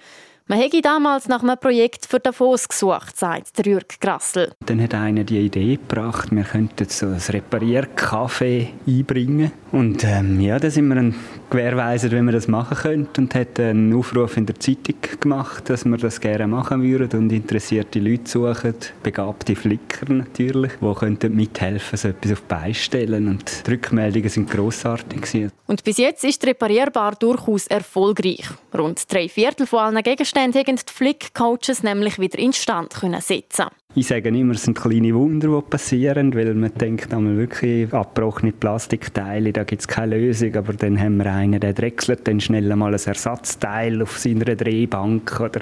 Man 0.49 0.61
hätte 0.61 0.81
damals 0.81 1.27
nach 1.27 1.43
einem 1.43 1.59
Projekt 1.59 2.07
für 2.07 2.21
Davos 2.21 2.69
gesucht, 2.69 3.19
sagt 3.19 3.59
der 3.59 3.65
Jürg 3.67 4.01
Grassel. 4.01 4.53
Dann 4.65 4.81
hat 4.81 4.95
einer 4.95 5.25
die 5.25 5.41
Idee 5.41 5.75
gebracht, 5.75 6.29
wir 6.31 6.45
könnten 6.45 6.89
so 6.89 7.07
ein 7.07 7.19
Repariercafé 7.19 8.69
einbringen. 8.87 9.51
Und 9.73 10.05
ähm, 10.05 10.41
ja, 10.41 10.61
da 10.61 10.71
sind 10.71 10.87
wir 10.87 10.95
dann 10.95 11.17
gewährweisert, 11.51 12.13
wie 12.13 12.23
wir 12.23 12.33
das 12.33 12.49
machen 12.49 12.77
können 12.77 13.09
und 13.17 13.35
hat 13.35 13.59
einen 13.61 13.95
Aufruf 13.95 14.37
in 14.37 14.47
der 14.47 14.59
Zeitung 14.59 14.97
gemacht, 15.21 15.69
dass 15.69 15.85
wir 15.85 15.97
das 15.97 16.21
gerne 16.21 16.47
machen 16.47 16.83
würden 16.83 17.21
und 17.21 17.33
interessierte 17.33 17.99
Leute 17.99 18.29
suchen, 18.29 18.75
begabte 19.03 19.57
Flicker 19.57 20.13
natürlich, 20.13 20.73
die 20.81 20.95
könnten 20.95 21.35
mithelfen, 21.35 21.97
so 21.97 22.09
etwas 22.09 22.33
auf 22.33 22.41
die 22.41 22.47
Beine 22.49 22.75
stellen 22.75 23.29
und 23.29 23.67
die 23.67 23.71
Rückmeldungen 23.71 24.29
sind 24.29 24.51
grossartig. 24.51 25.51
Und 25.67 25.85
bis 25.85 25.99
jetzt 25.99 26.25
ist 26.25 26.45
Reparierbar 26.47 27.15
durchaus 27.17 27.67
erfolgreich. 27.67 28.49
Rund 28.77 29.13
drei 29.13 29.29
Viertel 29.29 29.67
von 29.67 29.81
allen 29.81 30.03
Gegenständen 30.03 30.61
haben 30.61 30.77
die 30.77 30.93
Flick-Coaches 30.93 31.83
nämlich 31.83 32.19
wieder 32.19 32.39
instand 32.39 32.95
können 32.95 33.21
setzen 33.21 33.67
ich 33.97 34.09
sage 34.09 34.29
immer, 34.29 34.53
es 34.53 34.65
sind 34.65 34.77
kleine 34.77 35.15
Wunder, 35.15 35.49
die 35.49 35.71
passieren, 35.71 36.35
weil 36.35 36.53
man 36.53 36.71
denkt 36.75 37.15
einmal 37.15 37.39
wirklich, 37.39 37.91
abgebrochene 37.95 38.53
Plastikteile, 38.53 39.55
da 39.55 39.65
gibt 39.65 39.81
es 39.81 39.89
keine 39.89 40.19
Lösung, 40.19 40.55
aber 40.55 40.75
dann 40.75 41.01
haben 41.01 41.17
wir 41.17 41.33
einen, 41.33 41.59
der 41.59 41.73
drechselt 41.73 42.29
dann 42.29 42.39
schnell 42.39 42.71
einmal 42.71 42.93
ein 42.93 43.01
Ersatzteil 43.03 44.03
auf 44.03 44.19
seiner 44.19 44.55
Drehbank 44.55 45.41
oder 45.41 45.61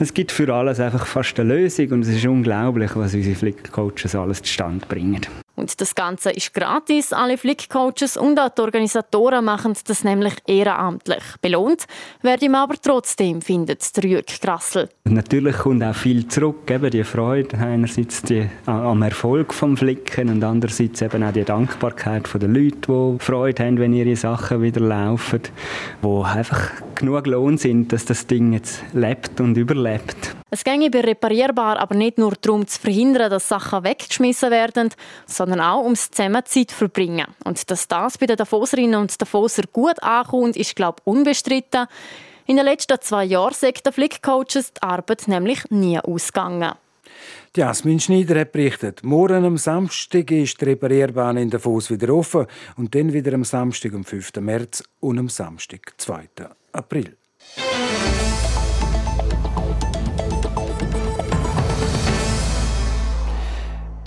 es 0.00 0.14
gibt 0.14 0.32
für 0.32 0.52
alles 0.52 0.80
einfach 0.80 1.06
fast 1.06 1.38
eine 1.38 1.54
Lösung 1.54 1.90
und 1.92 2.02
es 2.02 2.08
ist 2.08 2.26
unglaublich, 2.26 2.96
was 2.96 3.14
unsere 3.14 3.36
Flickcoaches 3.36 4.14
alles 4.14 4.42
zustande 4.42 4.86
bringen. 4.86 5.20
Und 5.56 5.78
das 5.78 5.94
Ganze 5.94 6.30
ist 6.30 6.54
gratis. 6.54 7.12
Alle 7.12 7.36
Flickcoaches 7.36 8.16
und 8.16 8.40
auch 8.40 8.48
die 8.48 8.62
Organisatoren 8.62 9.44
machen 9.44 9.74
das 9.86 10.04
nämlich 10.04 10.32
ehrenamtlich. 10.46 11.22
Belohnt 11.42 11.84
werden 12.22 12.52
wir 12.52 12.58
aber 12.60 12.76
trotzdem, 12.80 13.42
findet 13.42 13.94
der 13.94 14.04
Jürg 14.08 14.40
Grassel. 14.40 14.88
Natürlich 15.04 15.58
kommt 15.58 15.84
auch 15.84 15.94
viel 15.94 16.26
zurück, 16.28 16.70
eben 16.70 16.90
die 16.90 17.04
Freude 17.04 17.58
einerseits 17.58 18.22
die, 18.22 18.48
am 18.64 19.02
Erfolg 19.02 19.52
vom 19.52 19.76
Flicken 19.76 20.30
und 20.30 20.42
andererseits 20.42 21.02
eben 21.02 21.22
auch 21.22 21.32
die 21.32 21.44
Dankbarkeit 21.44 22.26
der 22.32 22.48
Leute, 22.48 22.78
die 22.88 23.18
Freude 23.18 23.62
haben, 23.62 23.78
wenn 23.78 23.92
ihre 23.92 24.16
Sachen 24.16 24.62
wieder 24.62 24.80
laufen, 24.80 25.42
die 26.02 26.24
einfach 26.24 26.70
genug 26.94 27.26
Lohn 27.26 27.58
sind, 27.58 27.92
dass 27.92 28.06
das 28.06 28.26
Ding 28.26 28.54
jetzt 28.54 28.82
lebt 28.94 29.40
und 29.40 29.56
überlebt. 29.56 29.89
Es 30.50 30.64
ginge 30.64 30.90
bei 30.90 31.00
reparierbar 31.00 31.78
aber 31.78 31.94
nicht 31.94 32.18
nur 32.18 32.34
darum 32.40 32.66
zu 32.66 32.80
verhindern, 32.80 33.30
dass 33.30 33.48
Sachen 33.48 33.84
weggeschmissen 33.84 34.50
werden, 34.50 34.90
sondern 35.26 35.60
auch 35.60 35.84
ums 35.84 36.10
zusammen 36.10 36.44
Zeit 36.44 36.72
verbringen. 36.72 37.26
Und 37.44 37.70
dass 37.70 37.86
das 37.86 38.18
bei 38.18 38.26
den 38.26 38.36
Davoserinnen 38.36 39.00
und 39.00 39.20
Davoser 39.20 39.62
gut 39.72 40.02
ankommt, 40.02 40.56
ist 40.56 40.74
glaube 40.74 40.98
ich 41.00 41.06
unbestritten. 41.06 41.86
In 42.46 42.56
den 42.56 42.64
letzten 42.64 43.00
zwei 43.00 43.24
Jahren 43.24 43.54
sind 43.54 43.86
den 43.86 43.92
Flickcoaches 43.92 44.72
die 44.74 44.82
Arbeit 44.82 45.28
nämlich 45.28 45.70
nie 45.70 46.00
ausgegangen. 46.00 46.72
Jasmin 47.56 48.00
Schneider 48.00 48.40
hat 48.40 48.52
berichtet, 48.52 49.02
morgen 49.02 49.44
am 49.44 49.58
Samstag 49.58 50.30
ist 50.30 50.60
die 50.60 50.66
Reparierbahn 50.66 51.36
in 51.36 51.50
Davos 51.50 51.90
wieder 51.90 52.14
offen 52.14 52.46
und 52.76 52.94
dann 52.94 53.12
wieder 53.12 53.34
am 53.34 53.44
Samstag, 53.44 53.92
am 53.94 54.04
5. 54.04 54.36
März 54.36 54.84
und 55.00 55.18
am 55.18 55.28
Samstag, 55.28 55.94
2. 55.96 56.28
April. 56.72 57.16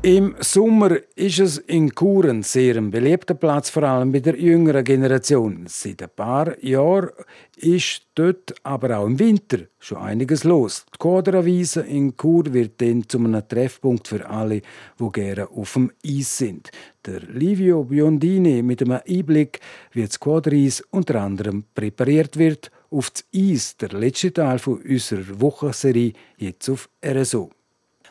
Im 0.05 0.35
Sommer 0.41 0.97
ist 1.15 1.39
es 1.39 1.59
in 1.59 1.89
Chur 1.95 2.25
ein 2.25 2.43
sehr 2.43 2.81
beliebter 2.81 3.35
Platz, 3.35 3.69
vor 3.69 3.83
allem 3.83 4.11
bei 4.11 4.19
der 4.19 4.37
jüngeren 4.37 4.83
Generation. 4.83 5.63
Seit 5.69 6.03
ein 6.03 6.09
paar 6.13 6.61
Jahren 6.61 7.11
ist 7.55 8.01
dort 8.13 8.53
aber 8.63 8.99
auch 8.99 9.05
im 9.05 9.17
Winter 9.17 9.59
schon 9.79 9.99
einiges 9.99 10.43
los. 10.43 10.85
Die 10.93 10.97
Quadrawiese 10.97 11.83
in 11.83 12.17
Chur 12.17 12.53
wird 12.53 12.81
dann 12.81 13.07
zu 13.07 13.17
einem 13.17 13.47
Treffpunkt 13.47 14.09
für 14.09 14.29
alle, 14.29 14.61
die 14.99 15.11
gerne 15.13 15.49
auf 15.49 15.71
dem 15.71 15.89
Eis 16.05 16.37
sind. 16.37 16.69
Der 17.05 17.21
Livio 17.21 17.85
Biondini 17.85 18.61
mit 18.61 18.81
einem 18.81 18.99
Einblick, 19.07 19.61
wie 19.93 20.05
das 20.05 20.19
Quadreis 20.19 20.83
unter 20.91 21.21
anderem 21.21 21.63
präpariert 21.73 22.37
wird, 22.37 22.71
auf 22.91 23.09
das 23.09 23.23
Eis, 23.33 23.77
der 23.77 23.93
letzte 23.93 24.33
Teil 24.33 24.59
unserer 24.65 25.39
Wochenserie, 25.39 26.11
jetzt 26.35 26.67
auf 26.69 26.89
RSO. 27.01 27.51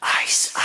Eis, 0.00 0.55
Eis. 0.55 0.55
Eis, 0.55 0.55
Eis, 0.55 0.62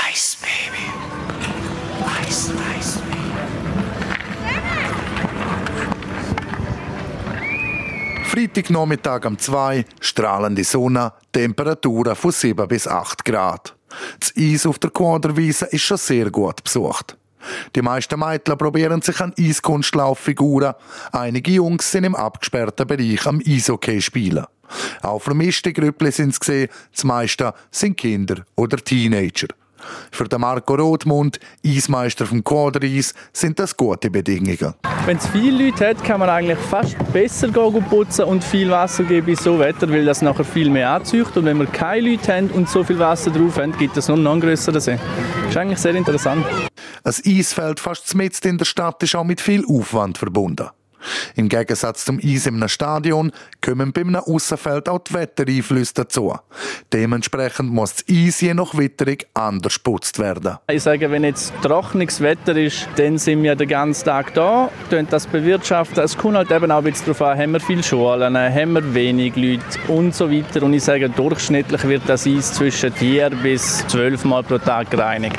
Freitagnachmittag 8.37 9.25
um 9.25 9.39
2, 9.39 9.85
strahlende 9.99 10.63
Sonne, 10.63 11.13
Temperaturen 11.31 12.15
von 12.15 12.31
7 12.31 12.67
bis 12.67 12.87
8 12.87 13.25
Grad. 13.25 13.75
Das 14.19 14.33
Eis 14.37 14.67
auf 14.67 14.77
der 14.77 14.91
Quaderwiese 14.91 15.65
ist 15.65 15.81
schon 15.81 15.97
sehr 15.97 16.29
gut 16.29 16.63
besucht. 16.63 17.17
Die 17.75 17.81
meisten 17.81 18.19
Mädchen 18.19 18.57
probieren 18.57 19.01
sich 19.01 19.19
an 19.19 19.33
Eiskunstlauffiguren. 19.39 20.75
Einige 21.11 21.51
Jungs 21.51 21.91
sind 21.91 22.03
im 22.03 22.15
abgesperrten 22.15 22.85
Bereich 22.85 23.25
am 23.25 23.41
Eishockey 23.43 24.01
spielen. 24.01 24.45
Auch 25.01 25.21
vermischte 25.21 25.73
Grüppli 25.73 26.11
sind 26.11 26.33
es 26.33 26.39
gesehen, 26.39 26.69
die 27.01 27.07
meisten 27.07 27.51
sind 27.71 27.97
Kinder 27.97 28.45
oder 28.55 28.77
Teenager. 28.77 29.47
Für 30.11 30.25
den 30.25 30.41
Marco 30.41 30.75
Rothmund, 30.75 31.39
Eismeister 31.65 32.25
vom 32.25 32.43
Quadereis, 32.43 33.13
sind 33.33 33.59
das 33.59 33.75
gute 33.75 34.09
Bedingungen. 34.09 34.73
Wenn 35.05 35.17
es 35.17 35.27
viele 35.27 35.65
Leute 35.65 35.87
hat, 35.87 36.03
kann 36.03 36.19
man 36.19 36.29
eigentlich 36.29 36.57
fast 36.57 36.95
besser 37.13 37.47
putzen 37.47 38.25
und 38.25 38.43
viel 38.43 38.69
Wasser 38.69 39.03
geben 39.03 39.27
bei 39.27 39.35
so 39.35 39.57
Wetter, 39.59 39.89
weil 39.89 40.05
das 40.05 40.21
nachher 40.21 40.43
viel 40.43 40.69
mehr 40.69 40.91
anzieht. 40.91 41.35
Und 41.35 41.45
wenn 41.45 41.59
wir 41.59 41.65
keine 41.67 42.09
Leute 42.09 42.33
haben 42.33 42.49
und 42.49 42.69
so 42.69 42.83
viel 42.83 42.99
Wasser 42.99 43.31
drauf 43.31 43.57
haben, 43.57 43.77
gibt 43.77 43.95
es 43.97 44.07
noch 44.07 44.15
einen 44.15 44.41
größeren 44.41 44.81
See. 44.81 44.99
Das 45.43 45.49
ist 45.51 45.57
eigentlich 45.57 45.79
sehr 45.79 45.95
interessant. 45.95 46.45
Ein 47.03 47.13
Eisfeld 47.25 47.79
fast 47.79 48.13
mitten 48.15 48.47
in 48.47 48.57
der 48.57 48.65
Stadt 48.65 49.01
ist 49.01 49.15
auch 49.15 49.23
mit 49.23 49.39
viel 49.39 49.65
Aufwand 49.65 50.17
verbunden. 50.17 50.67
Im 51.35 51.49
Gegensatz 51.49 52.05
zum 52.05 52.19
Eis 52.23 52.47
einem 52.47 52.67
Stadion 52.67 53.31
kommen 53.61 53.91
bei 53.93 54.01
einem 54.01 54.15
Aussenfeld 54.15 54.89
auch 54.89 54.99
die 54.99 55.13
Wettereinflüsse 55.13 55.93
dazu. 55.95 56.35
Dementsprechend 56.93 57.71
muss 57.71 57.95
das 57.95 58.05
Eis 58.09 58.41
je 58.41 58.53
nach 58.53 58.77
Witterung 58.77 59.17
anders 59.33 59.75
geputzt 59.75 60.19
werden. 60.19 60.57
Ich 60.69 60.83
sage, 60.83 61.09
wenn 61.11 61.23
jetzt 61.23 61.53
trockenes 61.61 62.21
Wetter 62.21 62.55
ist, 62.55 62.87
dann 62.95 63.17
sind 63.17 63.43
wir 63.43 63.55
den 63.55 63.67
ganzen 63.67 64.05
Tag 64.05 64.33
da, 64.33 64.69
können 64.89 65.07
das 65.09 65.27
bewirtschaften. 65.27 66.03
Es 66.03 66.17
kommt 66.17 66.37
halt 66.37 66.51
eben 66.51 66.71
auch 66.71 66.83
darauf 66.83 67.21
an, 67.21 67.37
haben 67.37 67.51
wir 67.53 67.59
viele 67.59 67.83
Schulen, 67.83 68.37
haben 68.37 68.73
wir 68.73 68.93
wenig 68.93 69.35
Leute 69.35 69.63
und 69.87 70.15
so 70.15 70.31
weiter. 70.31 70.63
Und 70.63 70.73
ich 70.73 70.83
sage, 70.83 71.09
durchschnittlich 71.09 71.83
wird 71.87 72.03
das 72.07 72.25
Eis 72.27 72.53
zwischen 72.53 72.91
4 72.91 73.29
bis 73.29 73.85
12 73.87 74.25
Mal 74.25 74.43
pro 74.43 74.57
Tag 74.57 74.89
gereinigt. 74.89 75.37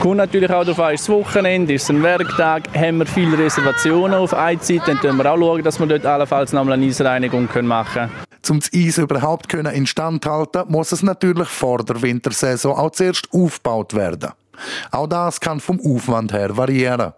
Kommt 0.00 0.16
natürlich 0.16 0.50
auch 0.50 0.64
darauf 0.64 0.80
an, 0.80 0.94
ist 0.94 1.02
es 1.02 1.08
Wochenende, 1.10 1.74
ist 1.74 1.82
es 1.82 1.90
ein 1.90 2.02
Werktag, 2.02 2.62
haben 2.74 3.00
wir 3.00 3.06
viele 3.06 3.36
Reservationen 3.36 4.14
auf 4.14 4.32
eine 4.32 4.58
dann 4.58 4.98
schauen 5.02 5.18
wir 5.18 5.30
auch, 5.30 5.36
schauen, 5.36 5.62
dass 5.62 5.78
wir 5.78 5.86
dort 5.86 6.06
allenfalls 6.06 6.54
noch 6.54 6.66
eine 6.66 6.86
Eisreinigung 6.86 7.50
machen 7.66 8.08
können. 8.08 8.10
Um 8.48 8.60
das 8.60 8.70
Eis 8.74 8.96
überhaupt 8.96 9.52
instand 9.52 10.24
halten 10.24 10.62
muss 10.68 10.92
es 10.92 11.02
natürlich 11.02 11.48
vor 11.48 11.84
der 11.84 12.00
Wintersaison 12.00 12.78
auch 12.78 12.92
zuerst 12.92 13.28
aufgebaut 13.30 13.92
werden. 13.92 14.30
Auch 14.90 15.06
das 15.06 15.38
kann 15.38 15.60
vom 15.60 15.78
Aufwand 15.80 16.32
her 16.32 16.56
variieren. 16.56 17.12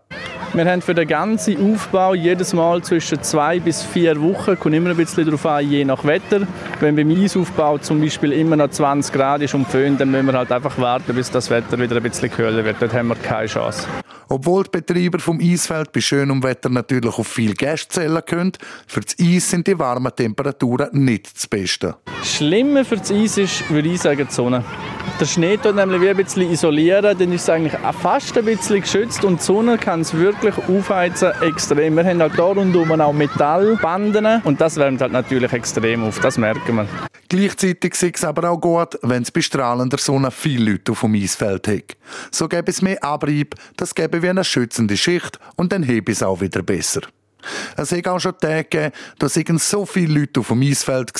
Wir 0.55 0.67
haben 0.67 0.83
für 0.83 0.93
den 0.93 1.09
ganzen 1.09 1.73
Aufbau 1.73 2.13
jedes 2.13 2.53
Mal 2.53 2.83
zwischen 2.83 3.23
zwei 3.23 3.59
bis 3.59 3.83
vier 3.83 4.21
Wochen, 4.21 4.59
kommt 4.59 4.75
immer 4.75 4.91
ein 4.91 4.97
bisschen 4.99 5.25
darauf 5.25 5.47
an, 5.47 5.67
je 5.67 5.83
nach 5.83 6.05
Wetter. 6.05 6.47
Wenn 6.79 6.95
beim 6.95 7.11
Eisaufbau 7.11 7.79
zum 7.79 8.03
Beispiel 8.03 8.33
immer 8.33 8.57
noch 8.57 8.69
20 8.69 9.15
Grad 9.15 9.41
ist 9.41 9.55
und 9.55 9.67
föhnt, 9.67 9.99
dann 9.99 10.11
müssen 10.11 10.27
wir 10.27 10.35
halt 10.35 10.53
einfach 10.53 10.77
warten, 10.77 11.15
bis 11.15 11.31
das 11.31 11.49
Wetter 11.49 11.79
wieder 11.79 11.97
ein 11.97 12.03
bisschen 12.03 12.31
kühler 12.31 12.63
wird. 12.67 12.77
Dort 12.81 12.93
haben 12.93 13.09
wir 13.09 13.15
keine 13.15 13.47
Chance. 13.47 13.87
Obwohl 14.29 14.65
die 14.65 14.81
Betreiber 14.81 15.19
vom 15.21 15.41
Eisfeld 15.41 15.91
bei 15.93 16.01
schönem 16.01 16.43
Wetter 16.43 16.69
natürlich 16.69 17.19
auf 17.19 17.27
viel 17.27 17.55
Gäste 17.55 17.89
zählen 17.89 18.23
können, 18.25 18.53
für 18.87 19.01
das 19.01 19.17
Eis 19.19 19.49
sind 19.49 19.67
die 19.67 19.79
warmen 19.79 20.13
Temperaturen 20.15 20.89
nicht 20.93 21.35
das 21.35 21.47
Beste. 21.47 21.97
Schlimmer 22.23 22.85
für 22.85 22.97
das 22.97 23.11
Eis 23.11 23.39
ist, 23.39 23.71
würde 23.71 23.89
ich 23.89 24.01
sagen, 24.01 24.27
die 24.29 24.35
Sonne. 24.35 24.65
Der 25.21 25.27
Schnee 25.27 25.57
tut 25.57 25.77
nämlich 25.77 26.01
wie 26.01 26.09
ein 26.09 26.17
bisschen 26.17 26.51
isolieren, 26.51 27.17
dann 27.17 27.33
ist 27.33 27.43
es 27.43 27.51
eigentlich 27.51 27.75
fast 28.01 28.37
ein 28.39 28.45
bisschen 28.45 28.81
geschützt 28.81 29.25
und 29.25 29.41
die 29.41 29.45
Sonne 29.45 29.77
kann 29.79 30.01
es 30.01 30.15
wirklich 30.15 30.42
aufheizen 30.51 31.31
extrem. 31.41 31.97
Wir 31.97 32.05
haben 32.05 32.21
halt 32.21 32.39
da 32.39 32.45
rundherum 32.45 33.01
auch 33.01 33.13
Metallbanden 33.13 34.43
und 34.43 34.61
das 34.61 34.77
wärmt 34.77 35.01
halt 35.01 35.13
natürlich 35.13 35.53
extrem 35.53 36.05
auf, 36.05 36.19
das 36.21 36.39
merken 36.39 36.77
wir. 36.77 36.87
Gleichzeitig 37.29 37.93
ist 37.95 38.17
es 38.17 38.25
aber 38.25 38.51
auch 38.51 38.61
gut, 38.61 38.99
wenn 39.03 39.23
es 39.23 39.31
bei 39.31 39.41
strahlender 39.41 39.99
Sonne 39.99 40.31
viele 40.31 40.73
Leute 40.73 40.93
auf 40.93 41.01
dem 41.01 41.15
Eisfeld 41.15 41.67
hat. 41.69 41.97
So 42.31 42.49
gäbe 42.49 42.71
es 42.71 42.83
mehr 42.83 43.03
Abrieb, 43.03 43.55
das 43.77 43.95
gäbe 43.95 44.23
wie 44.23 44.29
eine 44.29 44.45
schützende 44.45 44.97
Schicht 44.97 45.39
und 45.57 45.73
dann 45.73 45.83
hebe 45.83 46.13
es 46.13 46.23
auch 46.23 46.41
wieder 46.41 46.63
besser. 46.63 47.03
Es 47.77 47.93
hat 47.93 48.07
auch 48.09 48.19
schon 48.19 48.39
Tage 48.39 48.65
gegeben, 48.65 48.93
da 49.19 49.27
waren 49.27 49.59
so 49.59 49.87
viele 49.87 50.21
Leute 50.21 50.41
auf 50.41 50.49
dem 50.49 50.63
Eisfeld, 50.63 51.13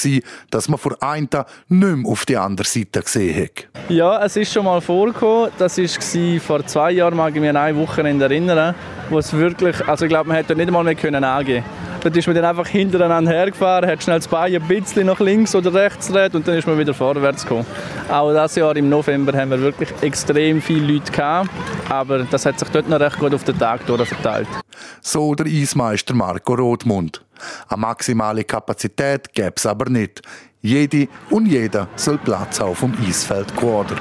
dass 0.51 0.69
man 0.69 0.79
vor 0.79 1.03
einem 1.03 1.29
Tag 1.29 1.47
nicht 1.69 1.97
mehr 1.97 2.11
auf 2.11 2.25
die 2.25 2.37
andere 2.37 2.67
Seite 2.67 3.03
gesehen 3.03 3.45
hat. 3.45 3.69
Ja, 3.89 4.25
es 4.25 4.37
ist 4.37 4.53
schon 4.53 4.65
mal 4.65 4.81
vorgekommen. 4.81 5.51
Das 5.59 5.79
war 5.79 6.41
vor 6.41 6.67
zwei 6.67 6.93
Jahren, 6.93 7.17
mag 7.17 7.35
ich 7.35 7.41
mich 7.41 7.51
an 7.51 7.57
eine 7.57 7.77
Wochenende 7.77 8.25
erinnern, 8.25 8.75
wo 9.11 9.19
es 9.19 9.33
wirklich, 9.33 9.87
also 9.87 10.05
ich 10.05 10.09
glaube, 10.09 10.29
man 10.29 10.37
hätte 10.37 10.55
nicht 10.55 10.67
einmal 10.67 10.85
mehr 10.85 10.95
können 10.95 11.25
angehen 11.25 11.65
Dort 12.03 12.17
ist 12.17 12.27
man 12.27 12.35
dann 12.35 12.45
einfach 12.45 12.67
hintereinander 12.67 13.31
hergefahren, 13.31 13.89
hat 13.89 14.03
schnell 14.03 14.19
das 14.19 14.27
Bein 14.27 14.53
ein 14.53 14.63
bisschen 14.67 15.07
nach 15.07 15.21
links 15.21 15.55
oder 15.55 15.73
rechts 15.73 16.09
gedreht 16.09 16.35
und 16.35 16.49
dann 16.49 16.57
ist 16.57 16.67
man 16.67 16.77
wieder 16.77 16.93
vorwärts 16.93 17.45
gekommen. 17.45 17.65
Auch 18.11 18.33
dieses 18.33 18.57
Jahr 18.57 18.75
im 18.75 18.89
November 18.89 19.33
haben 19.39 19.51
wir 19.51 19.61
wirklich 19.61 19.91
extrem 20.01 20.61
viele 20.61 20.95
Leute 20.95 21.13
gehabt, 21.13 21.51
aber 21.89 22.25
das 22.25 22.45
hat 22.45 22.59
sich 22.59 22.69
dort 22.71 22.89
noch 22.89 22.99
recht 22.99 23.19
gut 23.21 23.33
auf 23.33 23.45
den 23.45 23.57
Tag 23.57 23.83
verteilt. 23.83 24.49
So 25.01 25.35
der 25.37 25.47
Eismeister 25.47 26.13
Marco 26.15 26.55
Rothmund. 26.55 27.25
Eine 27.69 27.81
maximale 27.81 28.43
Kapazität 28.43 29.33
gäbe 29.33 29.55
es 29.57 29.65
aber 29.65 29.89
nicht. 29.89 30.23
Jede 30.61 31.07
und 31.31 31.47
jeder 31.47 31.89
soll 31.95 32.19
Platz 32.19 32.61
auf 32.61 32.81
dem 32.81 32.95
Eisfeld 33.07 33.57
Quader. 33.57 33.97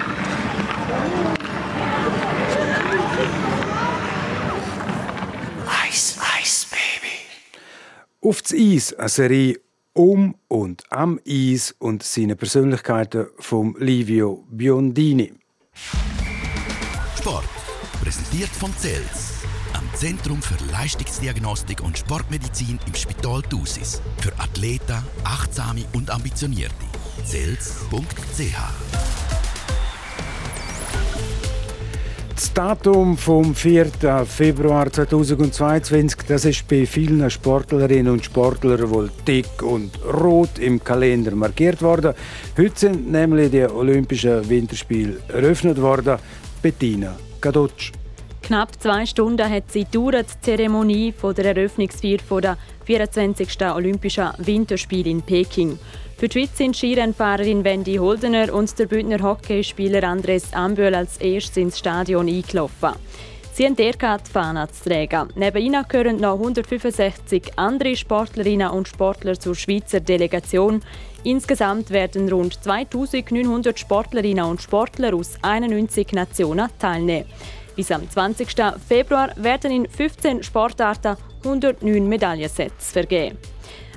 Auf 8.23 8.43
das 8.43 8.53
Eis, 8.53 8.93
eine 8.93 9.09
Serie 9.09 9.59
um 9.93 10.35
und 10.47 10.83
am 10.91 11.19
Eis 11.27 11.73
und 11.79 12.03
seine 12.03 12.35
Persönlichkeiten 12.35 13.25
von 13.39 13.75
Livio 13.79 14.45
Biondini. 14.51 15.33
Sport, 17.17 17.49
präsentiert 18.03 18.49
von 18.49 18.71
CELS, 18.77 19.41
am 19.73 19.89
Zentrum 19.95 20.39
für 20.39 20.63
Leistungsdiagnostik 20.71 21.81
und 21.81 21.97
Sportmedizin 21.97 22.79
im 22.85 22.93
Spital 22.93 23.41
Thusis. 23.41 24.03
Für 24.19 24.33
Athleten, 24.39 25.03
Achtsame 25.23 25.85
und 25.93 26.11
Ambitionierte. 26.11 26.85
CELS.ch 27.25 29.00
Das 32.41 32.53
Datum 32.53 33.17
vom 33.17 33.53
4. 33.53 34.25
Februar 34.25 34.91
2022, 34.91 36.21
das 36.27 36.43
ist 36.45 36.67
bei 36.67 36.87
vielen 36.87 37.29
Sportlerinnen 37.29 38.11
und 38.11 38.25
Sportlern 38.25 38.89
wohl 38.89 39.11
dick 39.27 39.61
und 39.61 39.91
rot 40.03 40.57
im 40.57 40.83
Kalender 40.83 41.35
markiert 41.35 41.83
worden. 41.83 42.15
Heute 42.57 42.79
sind 42.79 43.11
nämlich 43.11 43.51
die 43.51 43.65
Olympischen 43.65 44.49
Winterspiele 44.49 45.19
eröffnet 45.27 45.79
worden. 45.79 46.17
Bettina 46.63 47.15
Gadotsch. 47.39 47.91
Knapp 48.41 48.81
zwei 48.81 49.05
Stunden 49.05 49.49
hat 49.49 49.71
sie 49.71 49.85
die 49.85 50.25
Zeremonie 50.41 51.13
der 51.23 51.45
Eröffnungsfeier 51.45 52.41
der 52.41 52.57
24. 52.85 53.61
Olympischen 53.73 54.29
Winterspiele 54.39 55.09
in 55.09 55.21
Peking. 55.21 55.77
Für 56.17 56.27
die 56.27 56.39
Schweiz 56.39 56.57
sind 56.57 56.75
Skirennfahrerin 56.75 57.63
Wendy 57.63 57.95
Holdener 57.95 58.53
und 58.53 58.77
der 58.77 58.87
Bündner 58.87 59.21
Hockeyspieler 59.21 60.03
Andres 60.03 60.53
Ambühl 60.53 60.93
als 60.93 61.17
erstes 61.17 61.57
ins 61.57 61.79
Stadion 61.79 62.27
eingelaufen. 62.27 62.93
Sie 63.53 63.65
haben 63.65 63.75
der 63.75 63.93
Fahne 64.31 64.67
zu 64.69 64.89
tragen. 64.89 65.29
Neben 65.35 65.61
ihnen 65.61 65.85
gehören 65.87 66.17
noch 66.17 66.33
165 66.33 67.51
andere 67.57 67.95
Sportlerinnen 67.95 68.71
und 68.71 68.87
Sportler 68.87 69.39
zur 69.39 69.55
Schweizer 69.55 69.99
Delegation. 69.99 70.81
Insgesamt 71.23 71.89
werden 71.91 72.29
rund 72.29 72.63
2900 72.63 73.77
Sportlerinnen 73.77 74.45
und 74.45 74.61
Sportler 74.61 75.13
aus 75.13 75.33
91 75.41 76.13
Nationen 76.13 76.69
teilnehmen. 76.79 77.25
Bis 77.75 77.91
am 77.91 78.09
20. 78.09 78.47
Februar 78.87 79.31
werden 79.37 79.71
in 79.71 79.89
15 79.89 80.43
Sportarten 80.43 81.15
109 81.43 82.07
Medaillensets 82.07 82.91
vergeben. 82.91 83.37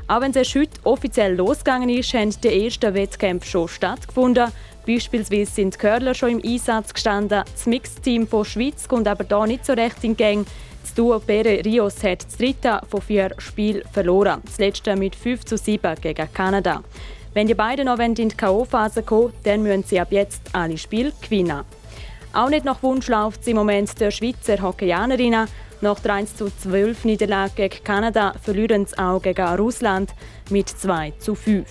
Auch 0.07 0.21
wenn 0.21 0.31
es 0.31 0.37
erst 0.37 0.55
heute 0.55 0.81
offiziell 0.85 1.35
losgegangen 1.35 1.89
ist, 1.89 2.13
haben 2.13 2.35
die 2.43 2.65
ersten 2.65 2.93
Wettkämpfe 2.95 3.49
schon 3.49 3.69
stattgefunden. 3.69 4.53
Beispielsweise 4.87 5.51
sind 5.51 5.75
die 5.75 5.79
Curler 5.79 6.15
schon 6.15 6.41
im 6.41 6.43
Einsatz 6.45 6.93
gestanden. 6.93 7.43
Das 7.51 7.67
Mixteam 7.67 8.29
von 8.29 8.45
Schweiz 8.45 8.87
kommt 8.87 9.09
aber 9.09 9.25
da 9.25 9.47
nicht 9.47 9.65
so 9.65 9.73
recht 9.73 10.05
in 10.05 10.17
Gang. 10.17 10.47
Das 10.83 10.93
Duo 10.93 11.19
Pere 11.19 11.65
Rios 11.65 12.03
hat 12.05 12.27
das 12.27 12.37
dritte 12.37 12.81
von 12.91 13.01
vier 13.01 13.31
Spielen 13.39 13.83
verloren. 13.91 14.43
Das 14.45 14.59
letzte 14.59 14.95
mit 14.95 15.17
5 15.17 15.45
zu 15.47 15.57
7 15.57 15.95
gegen 16.03 16.33
Kanada. 16.35 16.83
Wenn 17.33 17.47
die 17.47 17.55
beiden 17.55 17.87
noch 17.87 17.99
in 17.99 18.15
die 18.15 18.29
K.O.-Phase 18.29 19.03
kommen 19.03 19.33
dann 19.43 19.63
müssen 19.63 19.85
sie 19.85 19.99
ab 19.99 20.09
jetzt 20.11 20.43
alle 20.53 20.77
Spiele 20.77 21.13
gewinnen. 21.23 21.65
Auch 22.35 22.51
nicht 22.51 22.65
nach 22.65 22.83
Wunsch 22.83 23.07
läuft 23.07 23.43
es 23.43 23.47
im 23.47 23.55
Moment 23.57 24.01
der 24.01 24.11
Schweizer 24.11 24.61
Hockeyanerinnen. 24.61 25.47
Nach 25.81 26.01
der 26.01 26.15
1 26.15 26.35
zu 26.35 26.51
12 26.51 27.05
Niederlage 27.05 27.69
gegen 27.69 27.85
Kanada 27.85 28.35
verlieren 28.43 28.87
sie 28.87 28.99
auch 28.99 29.23
gegen 29.23 29.47
Russland 29.55 30.11
mit 30.51 30.69
2 30.69 31.13
zu 31.21 31.37
5. 31.37 31.65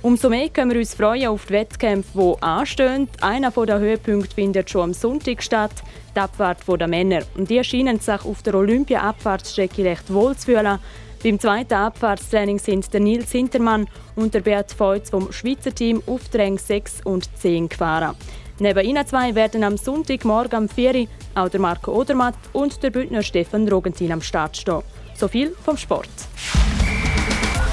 Umso 0.00 0.30
mehr 0.30 0.48
können 0.48 0.70
wir 0.70 0.78
uns 0.78 0.94
freuen 0.94 1.28
auf 1.28 1.44
die 1.44 1.52
Wettkämpfe, 1.54 2.10
die 2.14 2.42
anstehen. 2.42 3.08
Einer 3.20 3.50
der 3.50 3.80
Höhepunkte 3.80 4.34
findet 4.34 4.70
schon 4.70 4.82
am 4.82 4.94
Sonntag 4.94 5.42
statt, 5.42 5.72
die 6.16 6.20
Abfahrt 6.20 6.60
der 6.66 6.88
Männer. 6.88 7.24
Und 7.36 7.50
die 7.50 7.62
scheinen 7.62 8.00
sich 8.00 8.24
auf 8.24 8.42
der 8.42 8.54
Olympia-Abfahrtsstrecke 8.54 9.84
recht 9.84 10.10
wohl 10.10 10.34
zu 10.36 10.46
fühlen. 10.46 10.78
Beim 11.22 11.38
zweiten 11.38 11.74
Abfahrtstraining 11.74 12.60
sind 12.60 12.94
der 12.94 13.00
Nils 13.00 13.32
Hintermann 13.32 13.88
und 14.16 14.32
der 14.32 14.40
Bert 14.40 14.72
Feutz 14.72 15.10
vom 15.10 15.32
Schweizer 15.32 15.74
Team 15.74 16.02
auf 16.06 16.32
Rängen 16.32 16.56
6 16.56 17.00
und 17.04 17.28
10 17.36 17.68
gefahren. 17.68 18.14
Neben 18.60 18.84
ihnen 18.84 19.06
zwei 19.06 19.34
werden 19.34 19.62
am 19.62 19.76
Sonntagmorgen 19.76 20.56
am 20.56 20.68
4 20.68 20.94
Uhr 20.94 21.06
auch 21.34 21.48
der 21.48 21.60
Marco 21.60 21.92
Odermatt 21.92 22.34
und 22.52 22.82
der 22.82 22.90
Bündner 22.90 23.22
Stefan 23.22 23.68
Rogentin 23.68 24.12
am 24.12 24.20
Start 24.20 24.56
stehen. 24.56 24.82
So 25.14 25.28
viel 25.28 25.54
vom 25.64 25.76
Sport. 25.76 26.08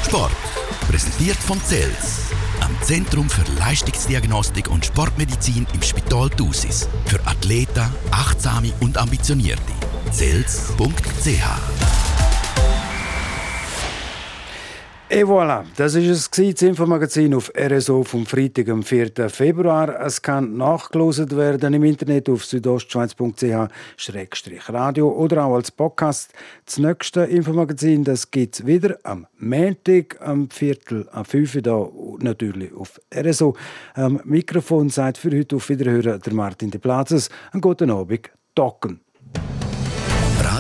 Sport. 0.04 0.32
Präsentiert 0.88 1.38
von 1.38 1.60
CELS, 1.60 2.32
am 2.62 2.76
Zentrum 2.82 3.28
für 3.30 3.44
Leistungsdiagnostik 3.60 4.70
und 4.70 4.86
Sportmedizin 4.86 5.66
im 5.74 5.82
Spital 5.82 6.30
Thusis. 6.30 6.88
Für 7.06 7.20
Athleten, 7.26 7.86
Achtsame 8.12 8.72
und 8.80 8.98
Ambitionierte. 8.98 9.74
CELS.ch 10.12 12.05
Et 15.16 15.24
voilà, 15.24 15.64
das 15.78 15.96
ist 15.96 16.10
es 16.10 16.30
das 16.30 16.62
Infomagazin 16.62 17.34
auf 17.36 17.50
RSO 17.58 18.04
vom 18.04 18.26
Freitag, 18.26 18.68
am 18.68 18.84
4. 18.84 19.30
Februar. 19.30 19.98
Es 20.02 20.22
kann 20.22 20.58
nachgelost 20.58 21.38
werden 21.38 21.74
im 21.74 21.86
Internet 21.86 22.28
auf 22.28 22.44
südostschweiz.ch-radio 22.44 25.10
oder 25.10 25.46
auch 25.46 25.56
als 25.56 25.72
Podcast. 25.72 26.34
Das 26.66 26.80
nächste 26.80 27.22
Infomagazin, 27.22 28.04
gibt 28.30 28.56
es 28.56 28.66
wieder 28.66 28.98
am 29.04 29.26
Montag, 29.38 30.18
am 30.20 30.50
Viertel, 30.50 31.08
am 31.14 31.24
5 31.24 31.66
Uhr, 31.66 32.18
natürlich 32.20 32.76
auf 32.76 33.00
RSO. 33.18 33.56
Am 33.94 34.20
Mikrofon 34.26 34.90
seid 34.90 35.18
für 35.18 35.32
heute 35.32 35.56
auf 35.56 35.70
Wiederhören 35.70 36.20
der 36.20 36.34
Martin 36.34 36.72
de 36.72 36.82
Plazes. 36.82 37.30
Einen 37.54 37.62
guten 37.62 37.90
Abend, 37.90 38.32
Docken. 38.54 39.00